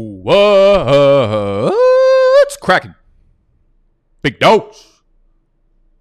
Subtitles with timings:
[0.00, 0.36] What's
[2.58, 2.94] cracking?
[4.22, 5.02] Big dogs.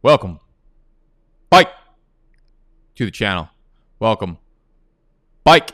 [0.04, 0.40] Welcome.
[1.50, 1.72] Bike
[2.94, 3.50] to the channel.
[4.00, 4.38] Welcome.
[5.44, 5.72] Bike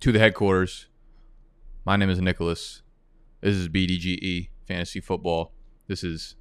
[0.00, 0.88] to the headquarters.
[1.84, 2.82] My name is Nicholas.
[3.42, 5.52] This is BDGE Fantasy Football.
[5.86, 6.34] This is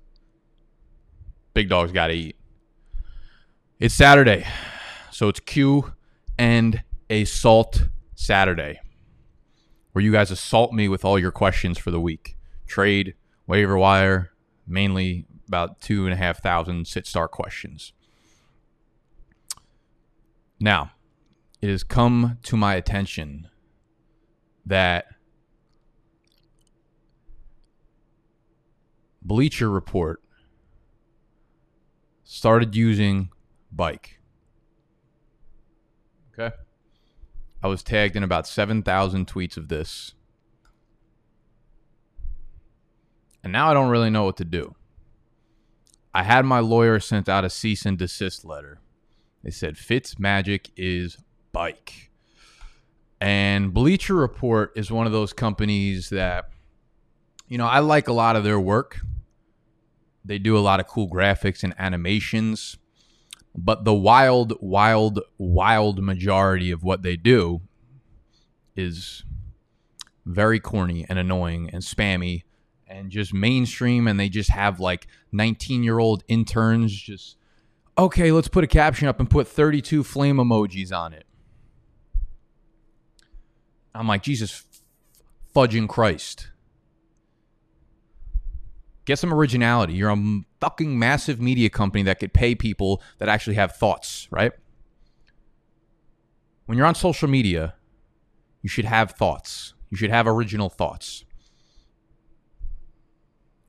[1.53, 2.35] Big Dogs Gotta Eat.
[3.79, 4.47] It's Saturday,
[5.11, 5.93] so it's Q
[6.39, 6.81] and
[7.11, 8.79] a Salt Saturday
[9.95, 12.35] where you guys assault me with all your questions for the week.
[12.67, 13.13] Trade,
[13.47, 14.33] waiver wire,
[14.67, 17.93] mainly about two and a half thousand sit start questions.
[20.59, 20.91] Now,
[21.61, 23.47] it has come to my attention
[24.65, 25.05] that
[29.21, 30.21] Bleacher Report
[32.25, 33.29] started using
[33.71, 34.19] bike.
[36.37, 36.53] Okay.
[37.65, 40.13] I was tagged in about 7,000 tweets of this.
[43.43, 44.75] And now I don't really know what to do.
[46.13, 48.81] I had my lawyer sent out a cease and desist letter.
[49.43, 51.17] They said Fitz Magic is
[51.51, 52.11] bike.
[53.19, 56.51] And Bleacher Report is one of those companies that,
[57.47, 58.99] you know, I like a lot of their work.
[60.23, 62.77] They do a lot of cool graphics and animations.
[63.57, 67.61] But the wild, wild, wild majority of what they do
[68.75, 69.23] is
[70.25, 72.43] very corny and annoying and spammy
[72.87, 74.07] and just mainstream.
[74.07, 77.37] And they just have like 19 year old interns just,
[77.97, 81.25] okay, let's put a caption up and put 32 flame emojis on it.
[83.93, 84.65] I'm like, Jesus
[85.55, 86.49] fudging Christ.
[89.05, 89.93] Get some originality.
[89.93, 94.51] You're a fucking massive media company that could pay people that actually have thoughts, right?
[96.65, 97.75] When you're on social media,
[98.63, 99.75] you should have thoughts.
[99.91, 101.23] You should have original thoughts.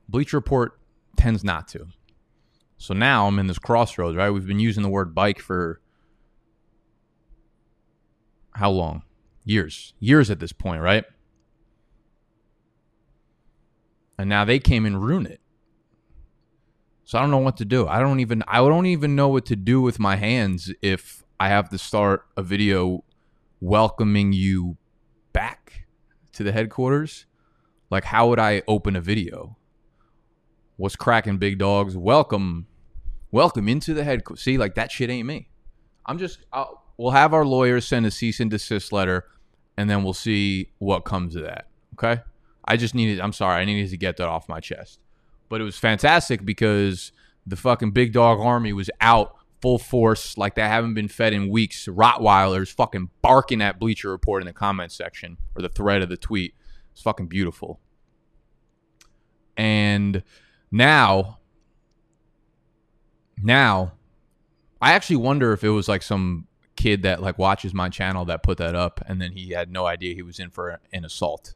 [0.09, 0.79] Bleach Report
[1.15, 1.87] tends not to.
[2.77, 4.29] So now I'm in this crossroads, right?
[4.29, 5.81] We've been using the word bike for
[8.53, 9.03] how long?
[9.45, 9.93] Years.
[9.99, 11.05] Years at this point, right?
[14.17, 15.41] And now they came and ruin it.
[17.05, 17.87] So I don't know what to do.
[17.87, 21.49] I don't even I don't even know what to do with my hands if I
[21.49, 23.03] have to start a video
[23.61, 24.77] welcoming you
[25.31, 25.87] back
[26.33, 27.25] to the headquarters.
[27.89, 29.57] Like how would I open a video?
[30.75, 31.95] What's cracking big dogs?
[31.95, 32.67] Welcome
[33.31, 34.43] welcome into the headquarters.
[34.43, 35.49] See, like that shit ain't me.
[36.05, 39.25] I'm just I'll, we'll have our lawyers send a cease and desist letter
[39.77, 41.67] and then we'll see what comes of that.
[41.93, 42.21] Okay?
[42.67, 44.99] I just needed, I'm sorry, I needed to get that off my chest.
[45.49, 47.11] But it was fantastic because
[47.45, 51.49] the fucking big dog army was out full force like they haven't been fed in
[51.49, 51.87] weeks.
[51.87, 56.17] Rottweilers fucking barking at Bleacher Report in the comment section or the thread of the
[56.17, 56.53] tweet.
[56.91, 57.79] It's fucking beautiful.
[59.55, 60.23] And
[60.69, 61.39] now,
[63.41, 63.93] now,
[64.81, 68.43] I actually wonder if it was like some kid that like watches my channel that
[68.43, 71.55] put that up and then he had no idea he was in for an assault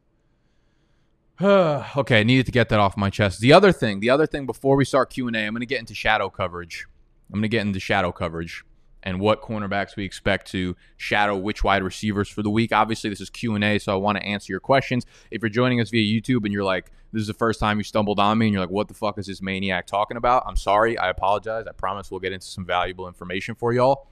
[1.97, 3.39] okay, I needed to get that off my chest.
[3.39, 5.65] The other thing, the other thing before we start Q and A, I'm going to
[5.65, 6.85] get into shadow coverage.
[7.29, 8.63] I'm going to get into shadow coverage
[9.01, 12.71] and what cornerbacks we expect to shadow which wide receivers for the week.
[12.71, 15.07] Obviously, this is Q and A, so I want to answer your questions.
[15.31, 17.83] If you're joining us via YouTube and you're like, "This is the first time you
[17.83, 20.55] stumbled on me," and you're like, "What the fuck is this maniac talking about?" I'm
[20.55, 20.95] sorry.
[20.95, 21.65] I apologize.
[21.67, 24.09] I promise we'll get into some valuable information for y'all.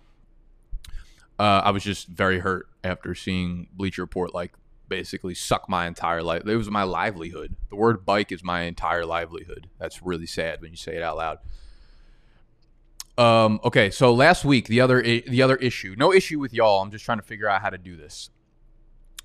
[1.38, 4.54] Uh, I was just very hurt after seeing Bleacher Report like
[4.90, 6.46] basically suck my entire life.
[6.46, 7.56] It was my livelihood.
[7.70, 9.70] The word bike is my entire livelihood.
[9.80, 11.38] That's really sad when you say it out loud.
[13.18, 16.82] Um, okay, so last week the other the other issue, no issue with y'all.
[16.82, 18.30] I'm just trying to figure out how to do this.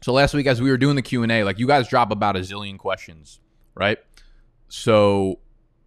[0.02, 2.10] So last week, as we were doing the Q and A, like you guys drop
[2.10, 3.40] about a zillion questions,
[3.74, 3.98] right?
[4.68, 5.38] So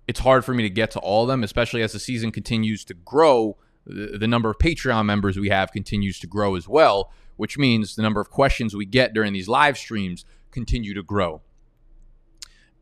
[0.07, 2.85] it's hard for me to get to all of them, especially as the season continues
[2.85, 3.57] to grow.
[3.85, 7.95] The, the number of Patreon members we have continues to grow as well which means
[7.95, 11.41] the number of questions we get during these live streams continue to grow.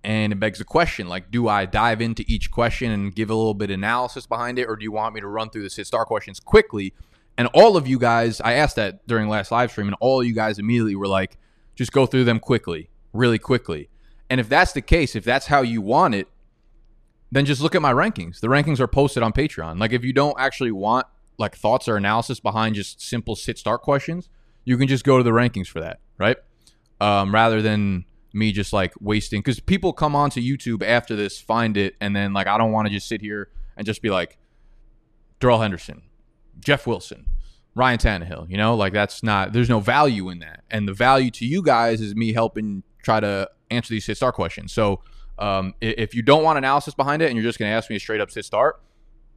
[0.03, 3.35] And it begs the question like, do I dive into each question and give a
[3.35, 5.69] little bit of analysis behind it, or do you want me to run through the
[5.69, 6.93] sit star questions quickly?
[7.37, 10.33] And all of you guys, I asked that during last live stream, and all you
[10.33, 11.37] guys immediately were like,
[11.75, 13.89] just go through them quickly, really quickly.
[14.29, 16.27] And if that's the case, if that's how you want it,
[17.31, 18.39] then just look at my rankings.
[18.39, 19.79] The rankings are posted on Patreon.
[19.79, 21.07] Like if you don't actually want
[21.37, 24.29] like thoughts or analysis behind just simple sit start questions,
[24.65, 26.37] you can just go to the rankings for that, right?
[26.99, 31.77] Um, rather than me just like wasting because people come onto YouTube after this, find
[31.77, 34.37] it, and then like I don't want to just sit here and just be like
[35.39, 36.01] Darrell Henderson,
[36.59, 37.27] Jeff Wilson,
[37.75, 38.49] Ryan Tannehill.
[38.49, 41.61] You know, like that's not there's no value in that, and the value to you
[41.61, 44.73] guys is me helping try to answer these sit start questions.
[44.73, 45.01] So
[45.37, 47.97] um, if you don't want analysis behind it and you're just going to ask me
[47.97, 48.81] a straight up sit start,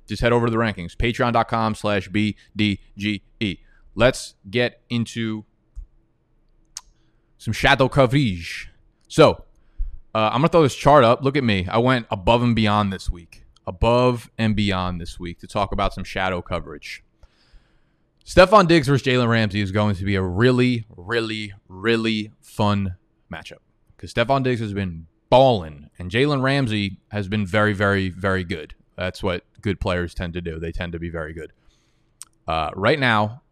[0.06, 3.58] just head over to the rankings, patreon.com slash BDGE.
[3.98, 5.44] Let's get into
[7.36, 8.70] some shadow coverage.
[9.08, 9.44] So
[10.14, 11.24] uh, I'm to throw this chart up.
[11.24, 11.66] Look at me.
[11.68, 15.94] I went above and beyond this week, above and beyond this week to talk about
[15.94, 17.02] some shadow coverage.
[18.24, 22.94] Stefon Diggs versus Jalen Ramsey is going to be a really, really, really fun
[23.32, 23.64] matchup
[23.96, 28.74] because Stefon Diggs has been balling and Jalen Ramsey has been very, very, very good.
[28.96, 30.60] That's what good players tend to do.
[30.60, 31.52] They tend to be very good.
[32.46, 33.42] Uh, right now,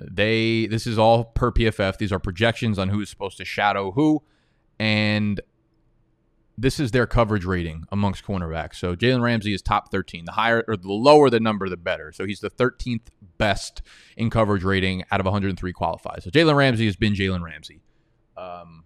[0.00, 1.98] they this is all per PFF.
[1.98, 4.22] These are projections on who is supposed to shadow who,
[4.78, 5.40] and
[6.60, 8.74] this is their coverage rating amongst cornerbacks.
[8.74, 10.26] So Jalen Ramsey is top 13.
[10.26, 12.12] The higher or the lower the number, the better.
[12.12, 13.06] So he's the 13th
[13.38, 13.80] best
[14.16, 16.22] in coverage rating out of 103 qualified.
[16.22, 17.80] So Jalen Ramsey has been Jalen Ramsey.
[18.36, 18.84] Um,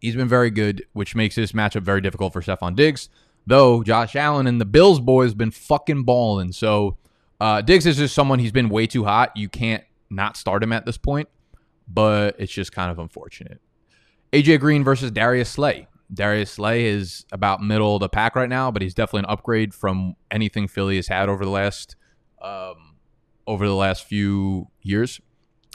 [0.00, 3.08] he's been very good, which makes this matchup very difficult for Stefon Diggs.
[3.44, 6.52] Though Josh Allen and the Bills boys been fucking balling.
[6.52, 6.98] So
[7.40, 9.36] uh, Diggs is just someone he's been way too hot.
[9.36, 11.28] You can't not start him at this point,
[11.86, 13.60] but it's just kind of unfortunate.
[14.32, 15.86] AJ Green versus Darius Slay.
[16.12, 19.74] Darius Slay is about middle of the pack right now, but he's definitely an upgrade
[19.74, 21.96] from anything Philly has had over the last
[22.40, 22.96] um,
[23.46, 25.20] over the last few years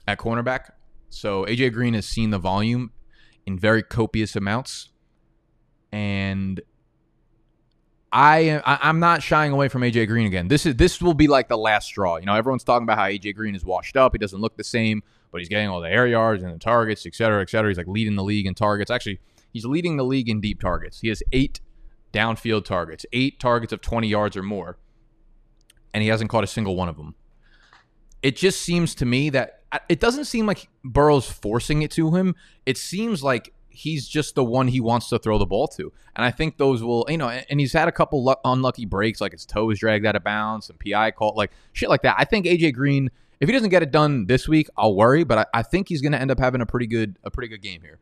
[0.07, 0.71] at cornerback.
[1.09, 2.91] So AJ Green has seen the volume
[3.45, 4.89] in very copious amounts,
[5.91, 6.61] and
[8.13, 10.47] I, am I am not shying away from AJ Green again.
[10.47, 12.17] This is this will be like the last straw.
[12.17, 14.13] You know, everyone's talking about how AJ Green is washed up.
[14.13, 15.01] He doesn't look the same,
[15.31, 17.71] but he's getting all the air yards and the targets, et cetera, et cetera.
[17.71, 18.91] He's like leading the league in targets.
[18.91, 19.19] Actually,
[19.51, 21.01] he's leading the league in deep targets.
[21.01, 21.59] He has eight
[22.13, 24.77] downfield targets, eight targets of 20 yards or more,
[25.91, 27.15] and he hasn't caught a single one of them.
[28.21, 32.35] It just seems to me that it doesn't seem like Burrow's forcing it to him.
[32.67, 35.91] It seems like he's just the one he wants to throw the ball to.
[36.15, 39.31] And I think those will, you know, and he's had a couple unlucky breaks, like
[39.31, 42.15] his toes dragged out of bounds, and PI call, like shit like that.
[42.17, 43.09] I think AJ Green,
[43.39, 46.01] if he doesn't get it done this week, I'll worry, but I, I think he's
[46.01, 47.99] going to end up having a pretty good, a pretty good game here.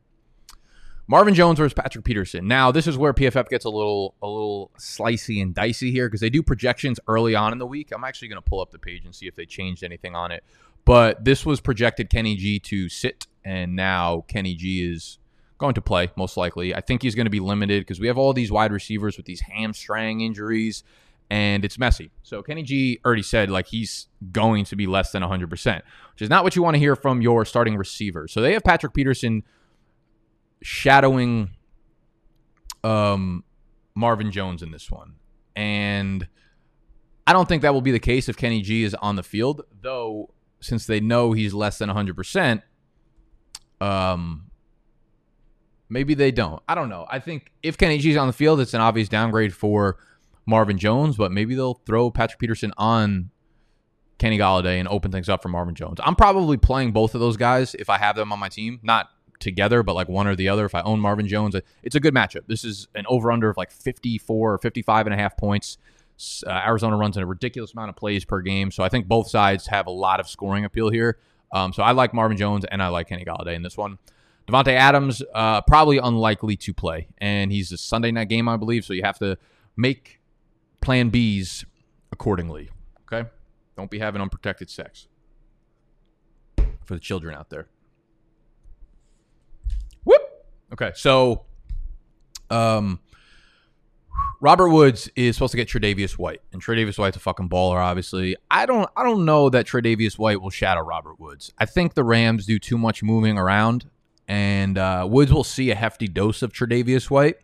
[1.08, 2.48] Marvin Jones versus Patrick Peterson.
[2.48, 6.22] Now, this is where PFF gets a little, a little slicey and dicey here because
[6.22, 7.92] they do projections early on in the week.
[7.92, 10.32] I'm actually going to pull up the page and see if they changed anything on
[10.32, 10.44] it.
[10.86, 15.20] But this was projected Kenny G to sit, and now Kenny G is
[15.62, 16.76] going to play most likely.
[16.76, 19.26] I think he's going to be limited because we have all these wide receivers with
[19.26, 20.84] these hamstring injuries
[21.30, 22.12] and it's messy.
[22.24, 25.50] So Kenny G already said like he's going to be less than 100%,
[26.12, 28.28] which is not what you want to hear from your starting receiver.
[28.28, 29.44] So they have Patrick Peterson
[30.62, 31.52] shadowing
[32.84, 33.46] um,
[33.96, 35.14] Marvin Jones in this one.
[35.56, 36.28] And
[37.26, 39.62] I don't think that will be the case if Kenny G is on the field,
[39.82, 42.62] though since they know he's less than 100%,
[43.80, 44.51] um
[45.92, 46.64] Maybe they don't.
[46.70, 47.06] I don't know.
[47.10, 49.98] I think if Kenny G's on the field, it's an obvious downgrade for
[50.46, 53.30] Marvin Jones, but maybe they'll throw Patrick Peterson on
[54.18, 56.00] Kenny Golladay and open things up for Marvin Jones.
[56.02, 59.10] I'm probably playing both of those guys if I have them on my team, not
[59.42, 60.64] together, but like one or the other.
[60.64, 62.48] If I own Marvin Jones, it's a good matchup.
[62.48, 65.78] This is an over under of like 54 or 55 and a half points.
[66.48, 68.72] Uh, Arizona runs in a ridiculous amount of plays per game.
[68.72, 71.18] So I think both sides have a lot of scoring appeal here.
[71.52, 73.98] Um, so I like Marvin Jones and I like Kenny Golladay in this one.
[74.48, 78.84] Davante Adams, uh, probably unlikely to play, and he's a Sunday night game, I believe.
[78.84, 79.38] So you have to
[79.78, 80.20] make
[80.82, 81.66] Plan Bs
[82.12, 82.70] accordingly.
[83.12, 83.30] Okay,
[83.78, 85.08] don't be having unprotected sex
[86.84, 87.68] for the children out there.
[90.04, 90.22] Whoop.
[90.74, 91.46] Okay, so
[92.50, 93.00] um,
[94.42, 97.78] Robert Woods is supposed to get Tre'Davious White, and Tre'Davious White's a fucking baller.
[97.78, 101.54] Obviously, I don't, I don't know that Tre'Davious White will shadow Robert Woods.
[101.60, 103.90] I think the Rams do too much moving around
[104.32, 107.36] and uh, Woods will see a hefty dose of Tre'Davious White,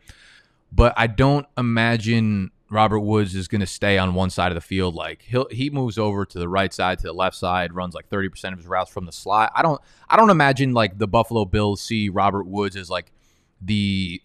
[0.71, 4.61] but I don't imagine Robert Woods is going to stay on one side of the
[4.61, 4.95] field.
[4.95, 8.07] Like he he moves over to the right side, to the left side, runs like
[8.07, 9.51] thirty percent of his routes from the slot.
[9.53, 13.11] I don't I don't imagine like the Buffalo Bills see Robert Woods as like
[13.61, 14.21] the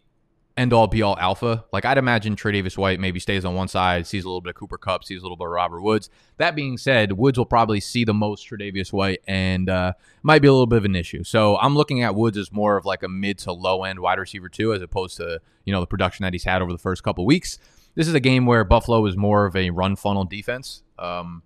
[0.57, 1.65] end all be all alpha.
[1.73, 4.57] Like I'd imagine Tre'Davious White maybe stays on one side, sees a little bit of
[4.57, 6.11] Cooper Kupp, sees a little bit of Robert Woods.
[6.37, 9.93] That being said, Woods will probably see the most Tre'Davious White and uh,
[10.23, 11.25] might be a little bit of an issue.
[11.25, 14.19] So I'm looking at Woods as more of like a mid to low end wide
[14.19, 17.03] receiver too, as opposed to you know the production that he's had over the first
[17.03, 17.59] couple weeks.
[17.95, 20.83] This is a game where Buffalo is more of a run funnel defense.
[20.99, 21.43] Um,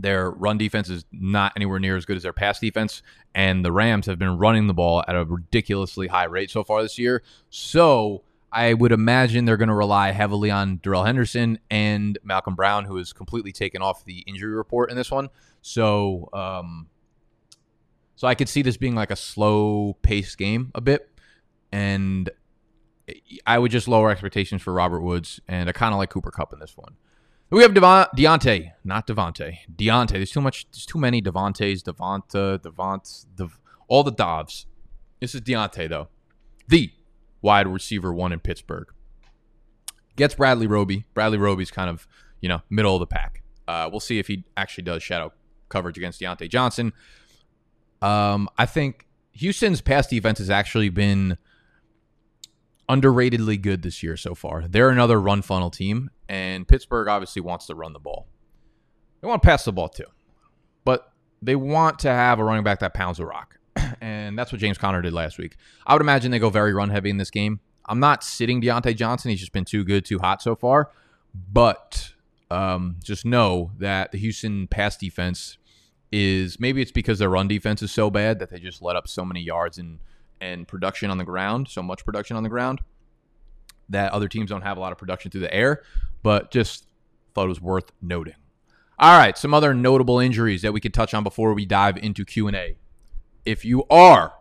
[0.00, 3.02] their run defense is not anywhere near as good as their pass defense,
[3.34, 6.82] and the Rams have been running the ball at a ridiculously high rate so far
[6.82, 7.22] this year.
[7.50, 12.84] So I would imagine they're going to rely heavily on Darrell Henderson and Malcolm Brown,
[12.84, 15.28] who is completely taken off the injury report in this one.
[15.62, 16.88] So, um,
[18.16, 21.08] so I could see this being like a slow paced game a bit.
[21.72, 22.30] and
[23.46, 26.52] I would just lower expectations for Robert Woods, and I kind of like Cooper Kupp
[26.52, 26.94] in this one.
[27.50, 29.58] We have Devon, Deontay, not Devontae.
[29.74, 30.12] Deontay.
[30.12, 30.66] There's too much.
[30.70, 34.66] There's too many Devontays, Devonta, Devont, Dev, all the Dovs.
[35.20, 36.08] This is Deontay though,
[36.68, 36.92] the
[37.42, 38.86] wide receiver one in Pittsburgh.
[40.14, 41.06] Gets Bradley Roby.
[41.12, 42.06] Bradley Roby's kind of
[42.40, 43.42] you know middle of the pack.
[43.66, 45.32] Uh, we'll see if he actually does shadow
[45.68, 46.92] coverage against Diontae Johnson.
[48.00, 51.36] Um, I think Houston's pass defense has actually been
[52.90, 54.66] underratedly good this year so far.
[54.68, 58.26] They're another run funnel team, and Pittsburgh obviously wants to run the ball.
[59.20, 60.06] They want to pass the ball too,
[60.84, 63.58] but they want to have a running back that pounds the rock,
[64.00, 65.56] and that's what James Conner did last week.
[65.86, 67.60] I would imagine they go very run heavy in this game.
[67.86, 70.90] I'm not sitting Diontae Johnson; he's just been too good, too hot so far.
[71.52, 72.14] But
[72.50, 75.58] um, just know that the Houston pass defense
[76.10, 79.06] is maybe it's because their run defense is so bad that they just let up
[79.06, 80.00] so many yards and
[80.40, 82.80] and production on the ground, so much production on the ground
[83.90, 85.82] that other teams don't have a lot of production through the air,
[86.22, 86.86] but just
[87.34, 88.34] thought it was worth noting.
[88.98, 92.24] All right, some other notable injuries that we could touch on before we dive into
[92.24, 92.76] Q&A.
[93.44, 94.34] If you are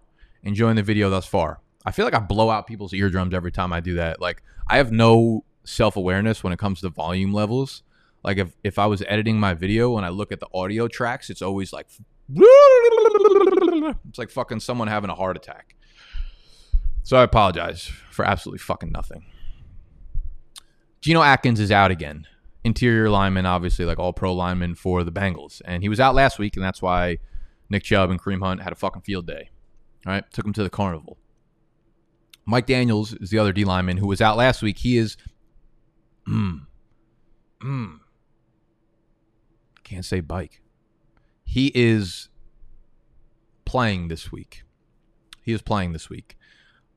[0.44, 3.74] enjoying the video thus far, I feel like I blow out people's eardrums every time
[3.74, 4.22] I do that.
[4.22, 7.84] Like I have no self-awareness when it comes to volume levels.
[8.24, 11.29] Like if if I was editing my video and I look at the audio tracks,
[11.29, 11.88] it's always like
[12.36, 15.75] it's like fucking someone having a heart attack.
[17.10, 19.25] So I apologize for absolutely fucking nothing.
[21.01, 22.28] Geno Atkins is out again.
[22.63, 25.60] Interior lineman, obviously, like all pro lineman for the Bengals.
[25.66, 27.18] And he was out last week, and that's why
[27.68, 29.50] Nick Chubb and Kareem Hunt had a fucking field day.
[30.06, 31.18] All right, took him to the carnival.
[32.46, 34.78] Mike Daniels is the other D lineman who was out last week.
[34.78, 35.18] He is,
[36.30, 36.60] mm,
[37.60, 37.98] mm,
[39.84, 40.62] can't say bike.
[41.44, 42.30] He is
[43.66, 44.62] playing this week.
[45.42, 46.36] He is playing this week.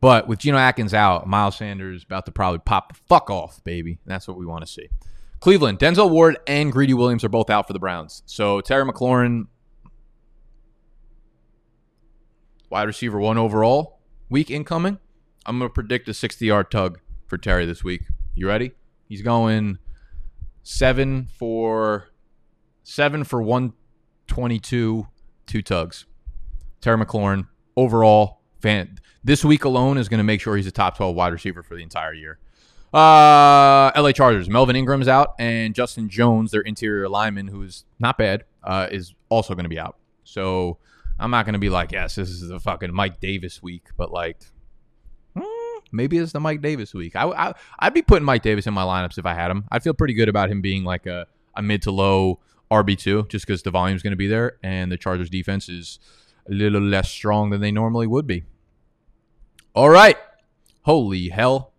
[0.03, 4.01] But with Geno Atkins out, Miles Sanders about to probably pop the fuck off, baby.
[4.05, 4.89] That's what we want to see.
[5.39, 8.25] Cleveland, Denzel Ward and Greedy Williams are both out for the Browns.
[8.27, 9.47] So Terry McLaurin,
[12.69, 14.99] wide receiver one overall, week incoming.
[15.47, 18.03] I'm going to predict a 60 yard tug for Terry this week.
[18.35, 18.73] You ready?
[19.09, 19.79] He's going
[20.65, 22.09] seven for
[22.83, 25.07] seven for 122,
[25.47, 26.07] two tugs.
[26.81, 30.97] Terry McLaurin, overall, fan this week alone is going to make sure he's a top
[30.97, 32.39] 12 wide receiver for the entire year.
[32.93, 38.45] Uh, LA Chargers, Melvin Ingram's out, and Justin Jones, their interior lineman, who's not bad,
[38.63, 39.97] uh, is also going to be out.
[40.25, 40.79] So
[41.19, 44.13] I'm not going to be like, yes, this is the fucking Mike Davis week, but
[44.13, 44.39] like,
[45.35, 47.17] hmm, maybe it's the Mike Davis week.
[47.17, 49.65] I, I, I'd be putting Mike Davis in my lineups if I had him.
[49.71, 51.27] I'd feel pretty good about him being like a,
[51.57, 54.99] a mid to low RB2 just because the volume's going to be there, and the
[54.99, 55.99] Chargers defense is
[56.47, 58.45] a little less strong than they normally would be.
[59.75, 60.19] All right.
[60.83, 61.73] Holy hell.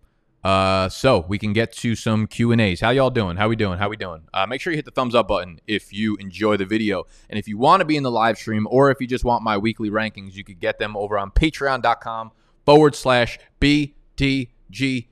[0.44, 2.82] Uh, so we can get to some Q and A's.
[2.82, 3.38] How y'all doing?
[3.38, 3.78] How we doing?
[3.78, 4.24] How we doing?
[4.34, 7.38] Uh, make sure you hit the thumbs up button if you enjoy the video, and
[7.38, 9.60] if you want to be in the live stream, or if you just want my
[9.60, 12.32] weekly rankings, you could get them over on Patreon.com
[12.66, 15.08] forward slash BDGE.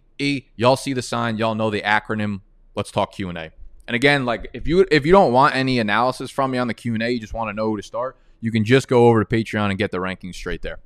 [0.55, 1.37] Y'all see the sign.
[1.37, 2.41] Y'all know the acronym.
[2.75, 3.51] Let's talk Q and A.
[3.87, 6.73] And again, like if you if you don't want any analysis from me on the
[6.73, 8.17] Q and A, you just want to know who to start.
[8.39, 10.79] You can just go over to Patreon and get the rankings straight there.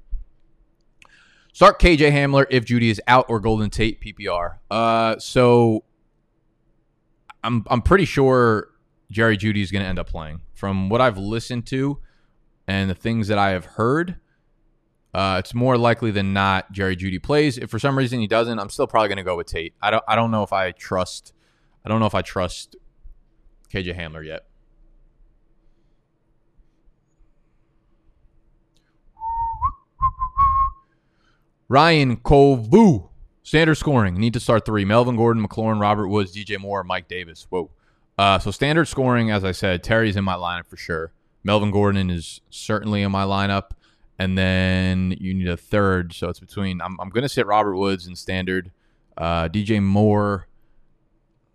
[1.56, 4.58] Start KJ Hamler if Jeudy is out or Golden Tate PPR.
[4.70, 5.86] Uh, so
[7.46, 8.72] I'm I'm pretty sure
[9.10, 10.42] Jerry Jeudy is going to end up playing.
[10.54, 12.00] From what I've listened to
[12.68, 14.18] and the things that I have heard,
[15.14, 17.58] uh, it's more likely than not Jerry Jeudy plays.
[17.58, 19.76] If for some reason he doesn't, I'm still probably going to go with Tate.
[19.82, 21.32] I don't I don't know if I trust
[21.86, 22.76] I don't know if I trust
[23.74, 24.46] KJ Hamler yet.
[31.68, 33.10] Ryan Kovu.
[33.44, 34.16] Standard scoring.
[34.16, 34.86] Need to start three.
[34.86, 37.46] Melvin Gordon, McLaurin, Robert Woods, DJ Moore, Mike Davis.
[37.50, 37.70] Whoa.
[38.18, 41.12] Uh, so standard scoring, as I said, Terry's in my lineup for sure.
[41.44, 43.72] Melvin Gordon is certainly in my lineup.
[44.18, 46.14] And then you need a third.
[46.14, 48.72] So it's between I'm, I'm gonna sit Robert Woods in standard.
[49.18, 50.48] Uh, DJ Moore.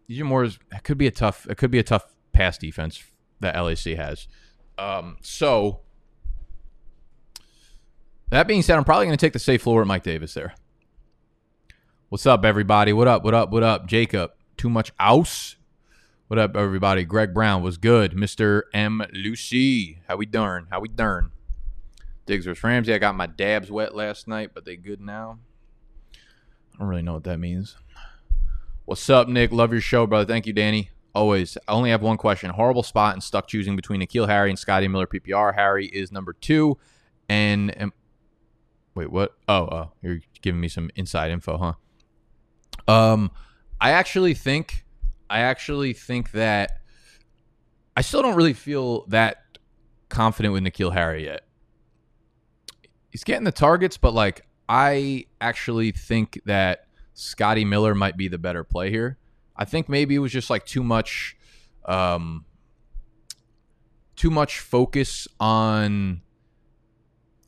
[0.09, 3.03] DJ Moore is it could be a tough it could be a tough pass defense
[3.41, 4.29] that LAC has.
[4.79, 5.81] Um, so
[8.31, 10.55] that being said, I'm probably going to take the safe floor at Mike Davis there.
[12.09, 12.93] What's up, everybody?
[12.93, 13.23] What up?
[13.23, 13.51] What up?
[13.51, 13.87] What up?
[13.87, 15.57] Jacob, too much ouse.
[16.29, 17.05] What up, everybody?
[17.05, 18.13] Greg Brown was good.
[18.13, 18.63] Mr.
[18.73, 19.03] M.
[19.13, 20.69] Lucy, how we darn?
[20.71, 21.33] How we darn?
[22.27, 22.63] Diggs vs.
[22.63, 22.95] Ramsey.
[22.95, 25.39] I got my dabs wet last night, but they good now.
[26.15, 27.77] I don't really know what that means.
[28.85, 29.51] What's up, Nick?
[29.51, 30.25] Love your show, brother.
[30.25, 30.91] Thank you, Danny.
[31.15, 31.59] Always.
[31.67, 32.51] I only have one question.
[32.51, 35.57] Horrible spot and stuck choosing between N'Keal Harry and Scotty Miller PPR.
[35.57, 36.79] Harry is number two,
[37.29, 37.93] and
[38.95, 39.35] Wait, what?
[39.49, 41.57] Oh, oh, you're giving me some inside info,
[42.87, 42.93] huh?
[42.93, 43.31] Um,
[43.81, 44.85] I actually think,
[45.29, 46.81] I actually think that
[47.97, 49.59] I still don't really feel that
[50.09, 51.43] confident with N'Keal Harry yet.
[53.11, 58.39] He's getting the targets, but like I actually think that Scotty Miller might be the
[58.39, 59.19] better play here.
[59.57, 61.37] I think maybe it was just like too much,
[61.85, 62.45] um,
[64.17, 66.23] too much focus on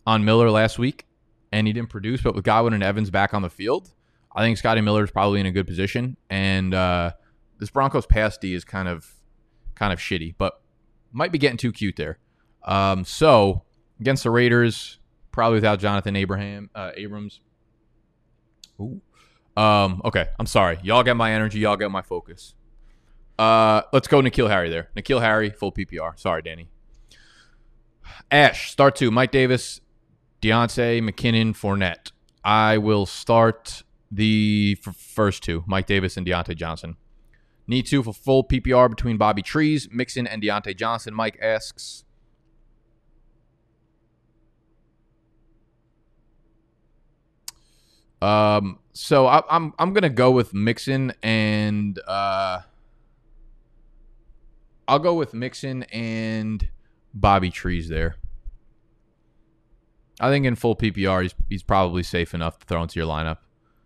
[0.07, 1.07] on Miller last week,
[1.53, 2.23] and he didn't produce.
[2.23, 3.93] But with Godwin and Evans back on the field,
[4.35, 6.17] I think Scotty Miller is probably in a good position.
[6.31, 7.13] And uh,
[7.59, 9.15] this Broncos pass D is kind of
[9.75, 10.61] kind of shitty, but
[11.13, 12.19] might be getting too cute there.
[12.65, 13.63] Um, so
[14.01, 14.99] against the Raiders,
[15.31, 17.41] probably without Jonathan Abraham uh, Abrams.
[18.81, 19.01] Ooh.
[19.57, 20.79] Um, okay, I'm sorry.
[20.83, 21.59] Y'all get my energy.
[21.61, 22.55] Y'all get my focus.
[23.39, 24.89] Uh, let's go N'Keal Harry there.
[24.97, 26.19] N'Keal Harry, full PPR.
[26.19, 26.69] Sorry, Danny.
[28.31, 29.11] Ash, start two.
[29.11, 29.81] Mike Davis,
[30.43, 32.11] Diontae, McKinnon, Fournette.
[32.45, 36.97] I will start the f- first two, Mike Davis and Diontae Johnson.
[37.69, 41.15] Need two for full PPR between Bobby Trees, Mixon, and Diontae Johnson.
[41.15, 42.05] Mike asks.
[48.21, 52.61] Um, so I, I'm I'm gonna go with Mixon and uh,
[54.89, 56.69] I'll go with Mixon and
[57.15, 58.17] Bobby Trees there.
[60.23, 63.38] I think in full PPR, he's he's probably safe enough to throw into your lineup.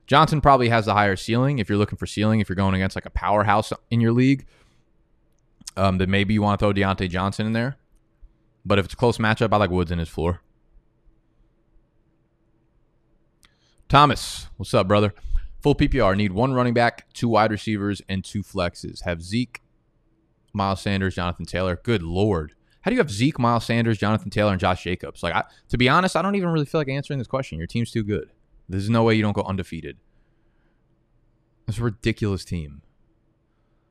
[0.06, 1.58] Johnson probably has the higher ceiling.
[1.58, 4.46] If you're looking for ceiling, if you're going against like a powerhouse in your league,
[5.76, 7.76] um, then maybe you want to throw Diontae Johnson in there.
[8.64, 10.42] But if it's a close matchup, I like Woods in his floor.
[13.88, 15.14] Thomas, what's up, brother?
[15.62, 16.16] Full PPR.
[16.16, 19.04] Need one running back, two wide receivers, and two flexes.
[19.04, 19.62] Have Zeke,
[20.52, 21.80] Miles Sanders, Jonathan Taylor.
[21.82, 22.55] Good lord.
[22.86, 25.20] How do you have Zeke, Miles Sanders, Jonathan Taylor, and Josh Jacobs?
[25.20, 27.58] Like, I, to be honest, I don't even really feel like answering this question.
[27.58, 28.30] Your team's too good.
[28.68, 29.96] There's no way you don't go undefeated.
[31.66, 32.82] It's a ridiculous team.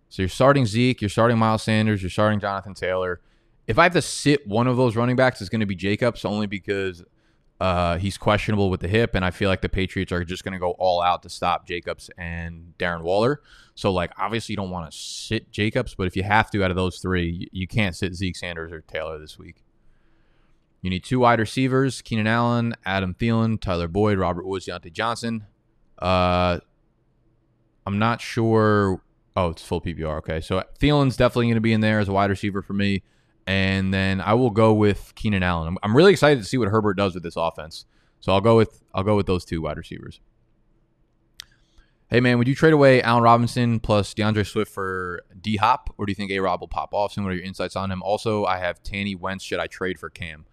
[0.07, 3.19] So you're starting Zeke, you're starting Miles Sanders, you're starting Jonathan Taylor.
[3.67, 6.23] If I have to sit one of those running backs, it's going to be Jacobs
[6.23, 7.03] only because
[7.59, 10.53] uh, he's questionable with the hip, and I feel like the Patriots are just going
[10.53, 13.41] to go all out to stop Jacobs and Darren Waller.
[13.75, 16.69] So, like, obviously, you don't want to sit Jacobs, but if you have to out
[16.69, 19.63] of those three, you can't sit Zeke Sanders or Taylor this week.
[20.81, 25.45] You need two wide receivers: Keenan Allen, Adam Thielen, Tyler Boyd, Robert Woods, Diontae Johnson.
[25.97, 26.59] Uh,
[27.87, 29.01] I'm not sure.
[29.37, 30.17] Oh, it's full PPR.
[30.17, 33.01] Okay, so Thielen's definitely going to be in there as a wide receiver for me
[33.47, 35.67] and then I will go with Keenan Allen.
[35.67, 37.85] I'm, I'm really excited to see what Herbert does with this offense.
[38.19, 40.19] So I'll go with I'll go with those two wide receivers.
[42.07, 46.05] Hey man, would you trade away Allen Robinson plus DeAndre Swift for D Hop, or
[46.05, 47.17] do you think A Rob will pop off?
[47.17, 48.01] And what are your insights on him?
[48.03, 49.43] Also, I have Tanny Wentz.
[49.43, 50.45] Should I trade for Cam?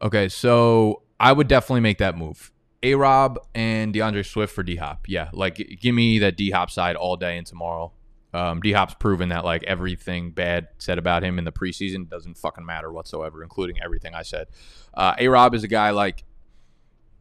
[0.00, 2.50] Okay, so I would definitely make that move.
[2.82, 5.08] A Rob and DeAndre Swift for D Hop.
[5.08, 7.92] Yeah, like give me that D Hop side all day and tomorrow.
[8.34, 12.38] Um, D Hop's proven that like everything bad said about him in the preseason doesn't
[12.38, 14.48] fucking matter whatsoever, including everything I said.
[14.94, 16.24] Uh, a Rob is a guy like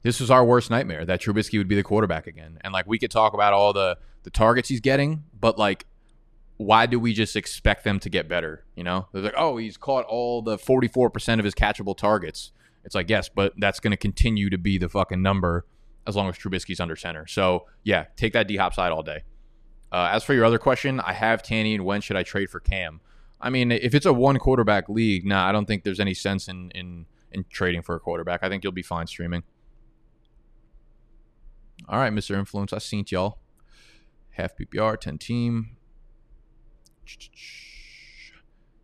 [0.03, 2.97] this was our worst nightmare that Trubisky would be the quarterback again, and like we
[2.97, 5.85] could talk about all the the targets he's getting, but like
[6.57, 8.63] why do we just expect them to get better?
[8.75, 11.97] You know, they're like, oh, he's caught all the forty four percent of his catchable
[11.97, 12.51] targets.
[12.83, 15.65] It's like yes, but that's going to continue to be the fucking number
[16.07, 17.27] as long as Trubisky's under center.
[17.27, 19.23] So yeah, take that D Hop side all day.
[19.91, 22.59] Uh, as for your other question, I have Tanny and when should I trade for
[22.59, 23.01] Cam?
[23.41, 26.47] I mean, if it's a one quarterback league, nah, I don't think there's any sense
[26.47, 28.43] in in in trading for a quarterback.
[28.43, 29.43] I think you'll be fine streaming.
[31.87, 32.37] All right, Mr.
[32.37, 33.39] Influence, I seen y'all.
[34.31, 35.75] Half PPR, 10 team.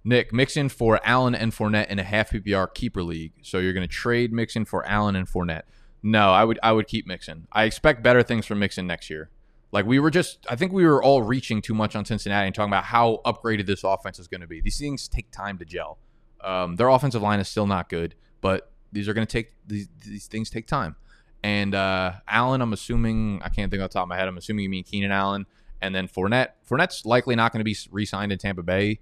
[0.04, 3.34] Nick, Mixon for Allen and Fournette in a half PPR keeper league.
[3.42, 5.64] So you're going to trade Mixon for Allen and Fournette.
[6.02, 7.48] No, I would I would keep Mixon.
[7.52, 9.30] I expect better things from Mixon next year.
[9.72, 12.56] Like we were just, I think we were all reaching too much on Cincinnati and
[12.56, 14.62] talking about how upgraded this offense is going to be.
[14.62, 16.00] These things take time to gel.
[16.44, 19.88] Um, their offensive line is still not good, but these are going to take these,
[20.06, 20.96] these things take time.
[21.44, 24.28] And uh, Allen, I'm assuming I can't think off the top of my head.
[24.28, 25.46] I'm assuming you mean Keenan Allen,
[25.82, 26.50] and then Fournette.
[26.68, 29.00] Fournette's likely not going to be re-signed in Tampa Bay.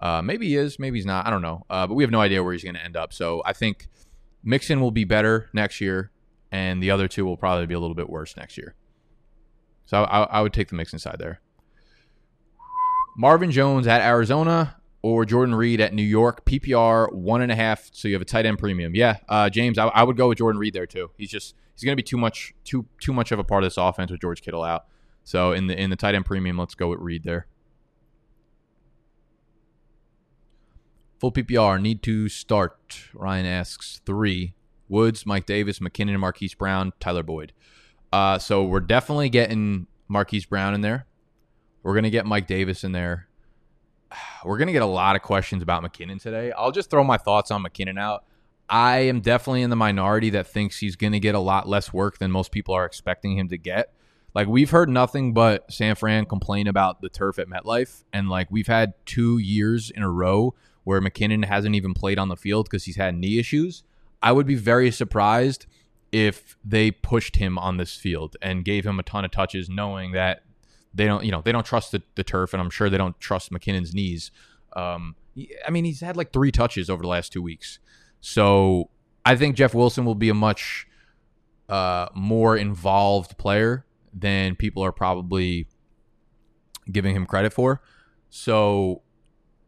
[0.00, 1.26] Uh, maybe he is, maybe he's not.
[1.26, 1.64] I don't know.
[1.68, 3.12] Uh, but we have no idea where he's going to end up.
[3.12, 3.88] So I think
[4.42, 6.10] Mixon will be better next year,
[6.50, 8.74] and the other two will probably be a little bit worse next year.
[9.86, 11.40] So I, I would take the Mixon side there.
[13.16, 16.44] Marvin Jones at Arizona or Jordan Reed at New York.
[16.44, 18.94] PPR one and a half, so you have a tight end premium.
[18.94, 21.10] Yeah, uh, James, I, I, would go with Jordan Reed there too.
[21.16, 23.66] He's just he's going to be too much too too much of a part of
[23.66, 24.86] this offense with George Kittle out.
[25.22, 27.46] So in the in the tight end premium, let's go with Reed there.
[31.20, 33.08] Full PPR need to start.
[33.14, 34.54] Ryan asks three.
[34.88, 37.52] Woods, Mike Davis, McKinnon, Marquise Brown, Tyler Boyd.
[38.14, 41.04] Uh, so we're definitely getting Marquise Brown in there.
[41.82, 43.26] We're gonna get Mike Davis in there.
[44.44, 46.52] We're gonna get a lot of questions about McKinnon today.
[46.52, 48.22] I'll just throw my thoughts on McKinnon out.
[48.68, 52.18] I am definitely in the minority that thinks he's gonna get a lot less work
[52.18, 53.92] than most people are expecting him to get.
[54.32, 58.48] Like we've heard nothing but San Fran complain about the turf at MetLife, and like
[58.48, 62.66] we've had two years in a row where McKinnon hasn't even played on the field
[62.70, 63.82] because he's had knee issues.
[64.22, 65.66] I would be very surprised
[66.14, 70.12] if they pushed him on this field and gave him a ton of touches, knowing
[70.12, 70.44] that
[70.94, 73.18] they don't, you know, they don't trust the, the turf, and I'm sure they don't
[73.18, 74.30] trust McKinnon's knees.
[74.76, 75.16] Um,
[75.66, 77.80] I mean, he's had like three touches over the last two weeks,
[78.20, 78.90] so
[79.24, 80.86] I think Jeff Wilson will be a much
[81.68, 85.66] uh, more involved player than people are probably
[86.92, 87.82] giving him credit for.
[88.30, 89.02] So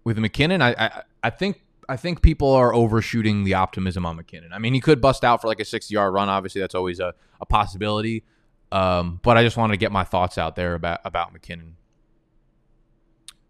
[0.04, 4.48] with McKinnon, I, I, I think I think people are overshooting the optimism on McKinnon.
[4.52, 6.28] I mean, he could bust out for like a 60 yard run.
[6.28, 8.24] Obviously, that's always a, a possibility.
[8.72, 11.72] Um, but I just wanted to get my thoughts out there about about McKinnon.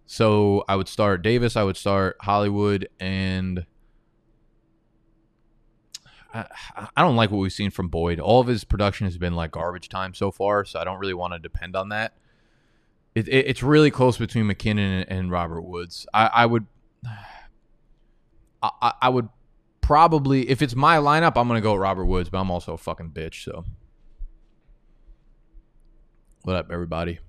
[0.06, 1.56] So I would start Davis.
[1.56, 3.66] I would start Hollywood, and
[6.32, 6.46] I,
[6.96, 8.20] I don't like what we've seen from Boyd.
[8.20, 11.14] All of his production has been like garbage time so far, so I don't really
[11.14, 12.14] want to depend on that.
[13.14, 16.06] It, it, it's really close between McKinnon and, and Robert Woods.
[16.12, 16.66] I, I would,
[18.82, 19.28] I, I would
[19.80, 23.10] probably if it's my lineup, I'm gonna go Robert Woods, but I'm also a fucking
[23.10, 23.44] bitch.
[23.44, 23.64] So,
[26.42, 27.20] what up, everybody?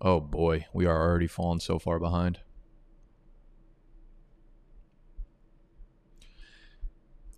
[0.00, 2.40] Oh boy, we are already falling so far behind.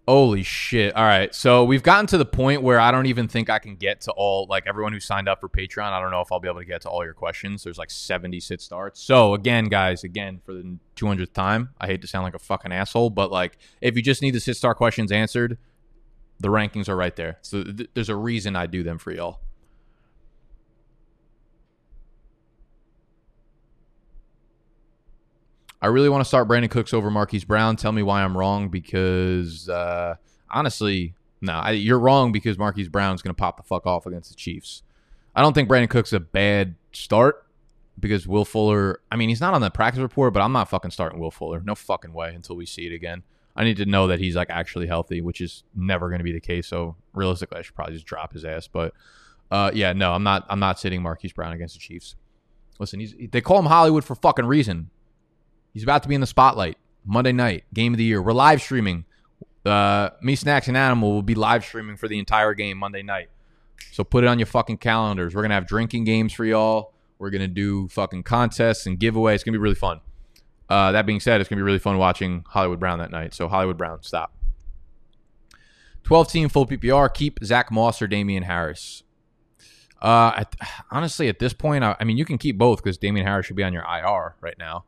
[0.07, 0.95] Holy shit.
[0.95, 1.35] All right.
[1.35, 4.13] So we've gotten to the point where I don't even think I can get to
[4.13, 5.93] all, like everyone who signed up for Patreon.
[5.93, 7.65] I don't know if I'll be able to get to all your questions.
[7.65, 9.01] There's like 70 sit starts.
[9.01, 12.71] So again, guys, again, for the 200th time, I hate to sound like a fucking
[12.71, 15.57] asshole, but like if you just need the sit star questions answered,
[16.39, 17.39] the rankings are right there.
[17.41, 19.41] So th- there's a reason I do them for y'all.
[25.85, 27.77] I really want to start Brandin Cooks over Marquise Brown.
[27.77, 30.15] Tell me why I'm wrong because uh,
[30.51, 34.31] honestly, no, I, you're wrong because Marquise Brown's going to pop the fuck off against
[34.31, 34.83] the Chiefs.
[35.37, 37.45] I don't think Brandin Cooks a bad start
[38.01, 39.03] because Will Fuller.
[39.13, 41.61] I mean, he's not on the practice report, but I'm not fucking starting Will Fuller.
[41.63, 43.23] No fucking way until we see it again.
[43.55, 46.33] I need to know that he's like actually healthy, which is never going to be
[46.33, 46.67] the case.
[46.67, 48.69] So realistically, I should probably just drop his ass.
[48.69, 48.95] But
[49.51, 50.47] uh, yeah, no, I'm not.
[50.49, 52.17] I'm not sitting Marquise Brown against the Chiefs.
[52.79, 54.89] Listen, he's they call him Hollywood for fucking reason.
[55.75, 58.23] He's about to be in the spotlight Monday night, game of the year.
[58.23, 59.05] We're live streaming.
[59.67, 63.29] Uh, Me Snacks and Animal will be live streaming for the entire game Monday night.
[63.91, 65.35] So put it on your fucking calendars.
[65.35, 66.95] We're gonna have drinking games for y'all.
[67.19, 69.35] We're gonna do fucking contests and giveaways.
[69.37, 70.01] It's gonna be really fun.
[70.69, 73.35] Uh, that being said, it's gonna be really fun watching Hollywood Brown that night.
[73.35, 74.33] So Hollywood Brown, stop.
[76.05, 77.13] 12 team full PPR.
[77.13, 79.03] Keep Zach Moss or Damien Harris.
[80.01, 80.55] Uh, at,
[80.93, 83.57] honestly, at this point, I, I mean, you can keep both because Damien Harris should
[83.57, 84.85] be on your IR right now.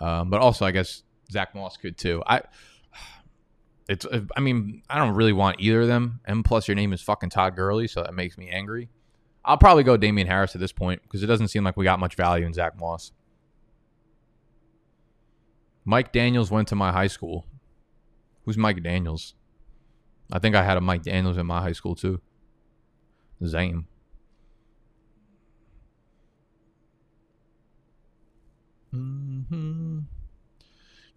[0.00, 2.22] Um, but also, I guess Zach Moss could too.
[2.26, 2.42] I,
[3.88, 4.06] it's,
[4.36, 6.20] I mean, I don't really want either of them.
[6.24, 8.88] And plus, your name is fucking Todd Gurley, so that makes me angry.
[9.44, 11.98] I'll probably go Damien Harris at this point because it doesn't seem like we got
[11.98, 13.12] much value in Zach Moss.
[15.86, 17.46] Mike Daniels went to my high school.
[18.44, 19.34] Who's Mike Daniels?
[20.30, 22.20] I think I had a Mike Daniels in my high school too.
[23.42, 23.84] Zame.
[28.94, 29.87] Mm-hmm.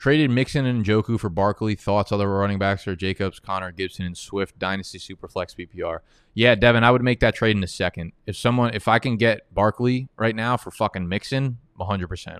[0.01, 1.75] Traded Mixon and Joku for Barkley.
[1.75, 4.57] Thoughts other running backs are Jacobs, Conner, Gibson, and Swift.
[4.57, 5.99] Dynasty Superflex PPR.
[6.33, 8.13] Yeah, Devin, I would make that trade in a second.
[8.25, 12.39] If someone, if I can get Barkley right now for fucking Mixon, 100%.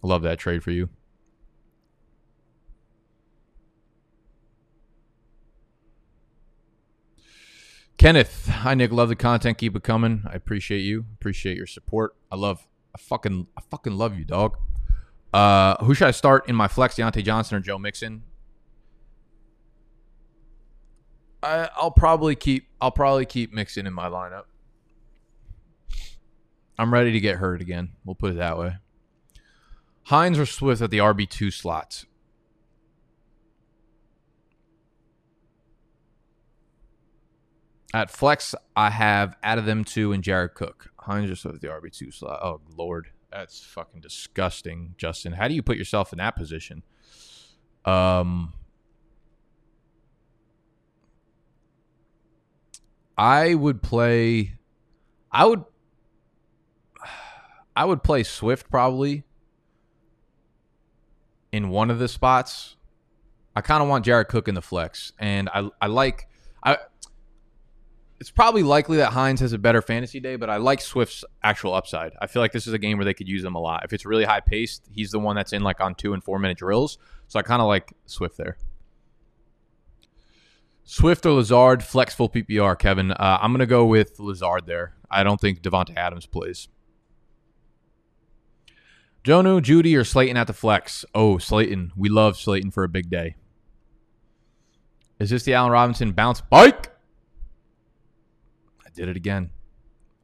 [0.00, 0.88] Love that trade for you.
[7.98, 9.58] Kenneth, hi Nick, love the content.
[9.58, 10.22] Keep it coming.
[10.26, 11.04] I appreciate you.
[11.20, 12.16] Appreciate your support.
[12.32, 14.56] I love I fucking I fucking love you, dog.
[15.32, 16.94] Uh, who should I start in my flex?
[16.94, 18.22] Diontae Johnson or Joe Mixon?
[21.42, 24.44] I, I'll probably keep I'll probably keep Mixon in my lineup.
[26.78, 27.92] I'm ready to get hurt again.
[28.04, 28.76] We'll put it that way.
[30.04, 32.06] Hines or Swift at the RB two slots.
[37.94, 40.90] At flex, I have out of them two and Jared Cook.
[40.98, 42.40] Hines or Swift at the RB two slot.
[42.42, 45.32] Oh Lord, that's fucking disgusting, Justin.
[45.32, 46.82] How do you put yourself in that position?
[47.84, 48.52] Um,
[53.16, 54.54] I would play.
[55.30, 55.64] I would.
[57.76, 59.24] I would play Swift probably
[61.52, 62.76] in one of the spots.
[63.54, 66.28] I kind of want Jared Cook in the flex, and I I like
[66.62, 66.78] I.
[68.18, 71.74] It's probably likely that Hines has a better fantasy day, but I like Swift's actual
[71.74, 72.12] upside.
[72.20, 73.84] I feel like this is a game where they could use him a lot.
[73.84, 76.38] If it's really high paced, he's the one that's in like on two and four
[76.38, 76.96] minute drills.
[77.28, 78.56] So I kind of like Swift there.
[80.84, 83.10] Swift or Lazard, flex full PPR, Kevin.
[83.10, 84.94] Uh, I'm going to go with Lazard there.
[85.10, 86.68] I don't think Davante Adams plays.
[89.24, 91.04] Jonnu, Jeudy, or Slayton at the flex?
[91.12, 91.92] Oh, Slayton.
[91.96, 93.34] We love Slayton for a big day.
[95.18, 96.95] Is this the Allen Robinson bounce bike?
[98.96, 99.50] Did it again.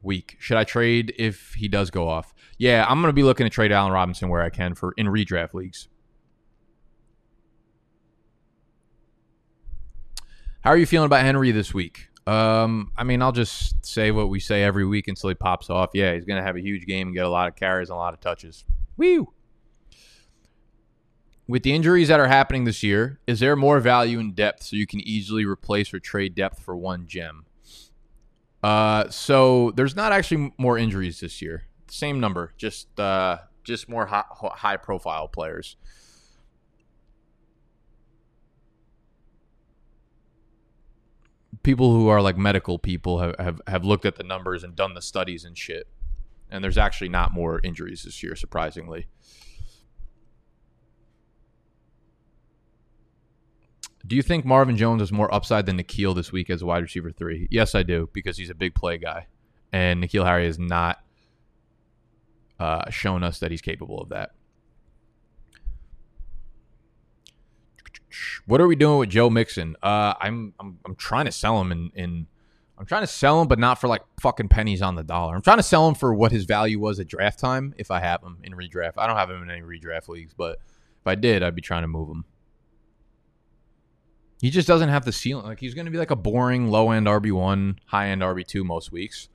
[0.03, 0.37] Weak.
[0.41, 2.35] Should I trade if he does go off?
[2.59, 5.55] Yeah, I'm to be looking to trade Allen Robinson where I can for in redraft
[5.55, 5.89] leagues.
[10.63, 12.09] How are you feeling about Henry this week?
[12.27, 15.91] Um, I mean, I'll just say what we say every week until he pops off.
[15.93, 17.99] Yeah, he's to have a huge game and get a lot of carries and a
[17.99, 18.65] lot of touches.
[18.97, 19.33] Woo!
[21.49, 24.77] With the injuries that are happening this year, is there more value in depth so
[24.77, 27.45] you can easily replace or trade depth for one gem?
[28.63, 31.65] Uh, so there's not actually more injuries this year.
[31.89, 35.77] Same number, just uh, just more high, high profile players.
[41.63, 44.95] people who are like medical people have, have, have looked at the numbers and done
[44.95, 45.87] the studies and shit.
[46.51, 49.07] And there's actually not more injuries this year, surprisingly.
[54.07, 56.83] Do you think Marvin Jones has more upside than N'Keal this week as a wide
[56.83, 57.49] receiver three?
[57.51, 59.27] Yes, I do, because he's a big play guy.
[59.73, 60.99] And N'Keal Harry has not
[62.59, 64.33] uh, shown us that he's capable of that.
[68.47, 69.77] What are we doing with Joe Mixon?
[69.83, 72.27] Uh, I'm I'm I'm trying to sell him in in
[72.79, 75.35] I'm trying to sell him, but not for like fucking pennies on the dollar.
[75.35, 78.01] I'm trying to sell him for what his value was at draft time if I
[78.01, 78.95] have him in redraft.
[78.99, 80.59] I don't have him in any redraft leagues, but
[81.01, 82.25] if I did, I'd be trying to move him.
[84.43, 85.47] He just doesn't have the ceiling.
[85.47, 88.47] Like he's going to be like a boring low end RB one, high end RB
[88.47, 89.31] two most weeks.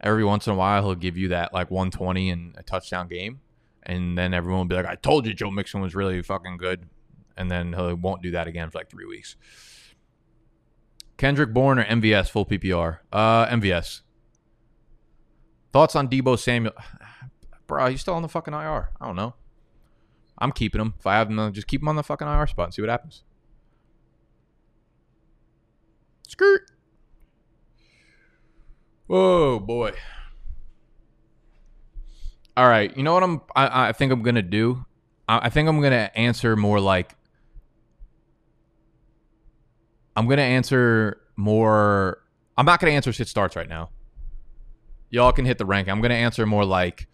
[0.00, 3.40] Every once in a while, he'll give you that like 120 and a touchdown game,
[3.84, 6.88] and then everyone will be like, "I told you, Joe Mixon was really fucking good."
[7.38, 9.36] and then he won't do that again for like three weeks.
[11.16, 12.98] Kendrick Bourne or MVS full PPR?
[13.12, 14.02] Uh, MVS.
[15.72, 16.74] Thoughts on Deebo Samuel?
[17.66, 18.90] Bro, he's still on the fucking IR.
[19.00, 19.34] I don't know.
[20.38, 20.94] I'm keeping him.
[20.98, 22.90] If I have him, just keep him on the fucking IR spot and see what
[22.90, 23.22] happens.
[26.38, 26.70] Skirt.
[29.08, 29.92] Whoa, boy.
[32.56, 32.96] All right.
[32.96, 33.40] You know what I'm?
[33.56, 34.84] I, I think I'm gonna do.
[35.28, 37.16] I, I think I'm gonna answer more like
[40.14, 42.22] I'm gonna answer more.
[42.56, 43.90] I'm not gonna answer shit starts right now.
[45.10, 45.88] Y'all can hit the rank.
[45.88, 47.08] I'm gonna answer more like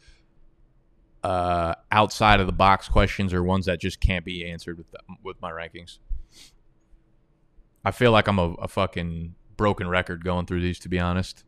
[1.23, 4.99] uh, outside of the box questions or ones that just can't be answered with the,
[5.23, 5.97] with my rankings.
[7.85, 11.45] I feel like I'm a, a fucking broken record going through these, to be honest.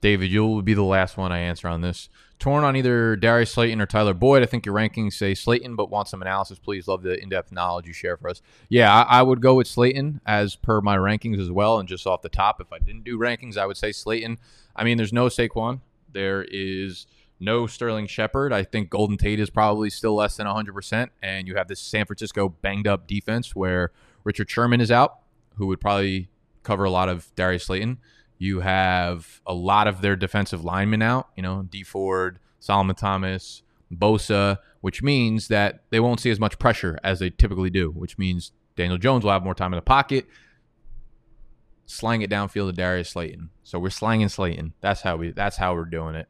[0.00, 2.08] David, you'll be the last one I answer on this.
[2.38, 4.44] Torn on either Darius Slayton or Tyler Boyd.
[4.44, 6.60] I think your rankings say Slayton, but want some analysis.
[6.60, 8.40] Please love the in depth knowledge you share for us.
[8.68, 11.80] Yeah, I, I, would go with Slayton as per my rankings as well.
[11.80, 14.38] And just off the top, if I didn't do rankings, I would say Slayton.
[14.76, 15.80] I mean, there's no Saquon.
[16.12, 17.08] There is
[17.40, 18.52] no Sterling Shepard.
[18.52, 21.08] I think Golden Tate is probably still less than 100%.
[21.22, 23.92] And you have this San Francisco banged up defense where
[24.24, 25.18] Richard Sherman is out,
[25.56, 26.28] who would probably
[26.62, 27.98] cover a lot of Darius Slayton.
[28.38, 33.62] You have a lot of their defensive linemen out, you know, Dee Ford, Solomon Thomas,
[33.92, 38.18] Bosa, which means that they won't see as much pressure as they typically do, which
[38.18, 40.26] means Daniel Jones will have more time in the pocket.
[41.86, 43.50] Slang it downfield to Darius Slayton.
[43.64, 44.74] So we're slanging Slayton.
[44.80, 46.28] That's how we that's how we're doing it.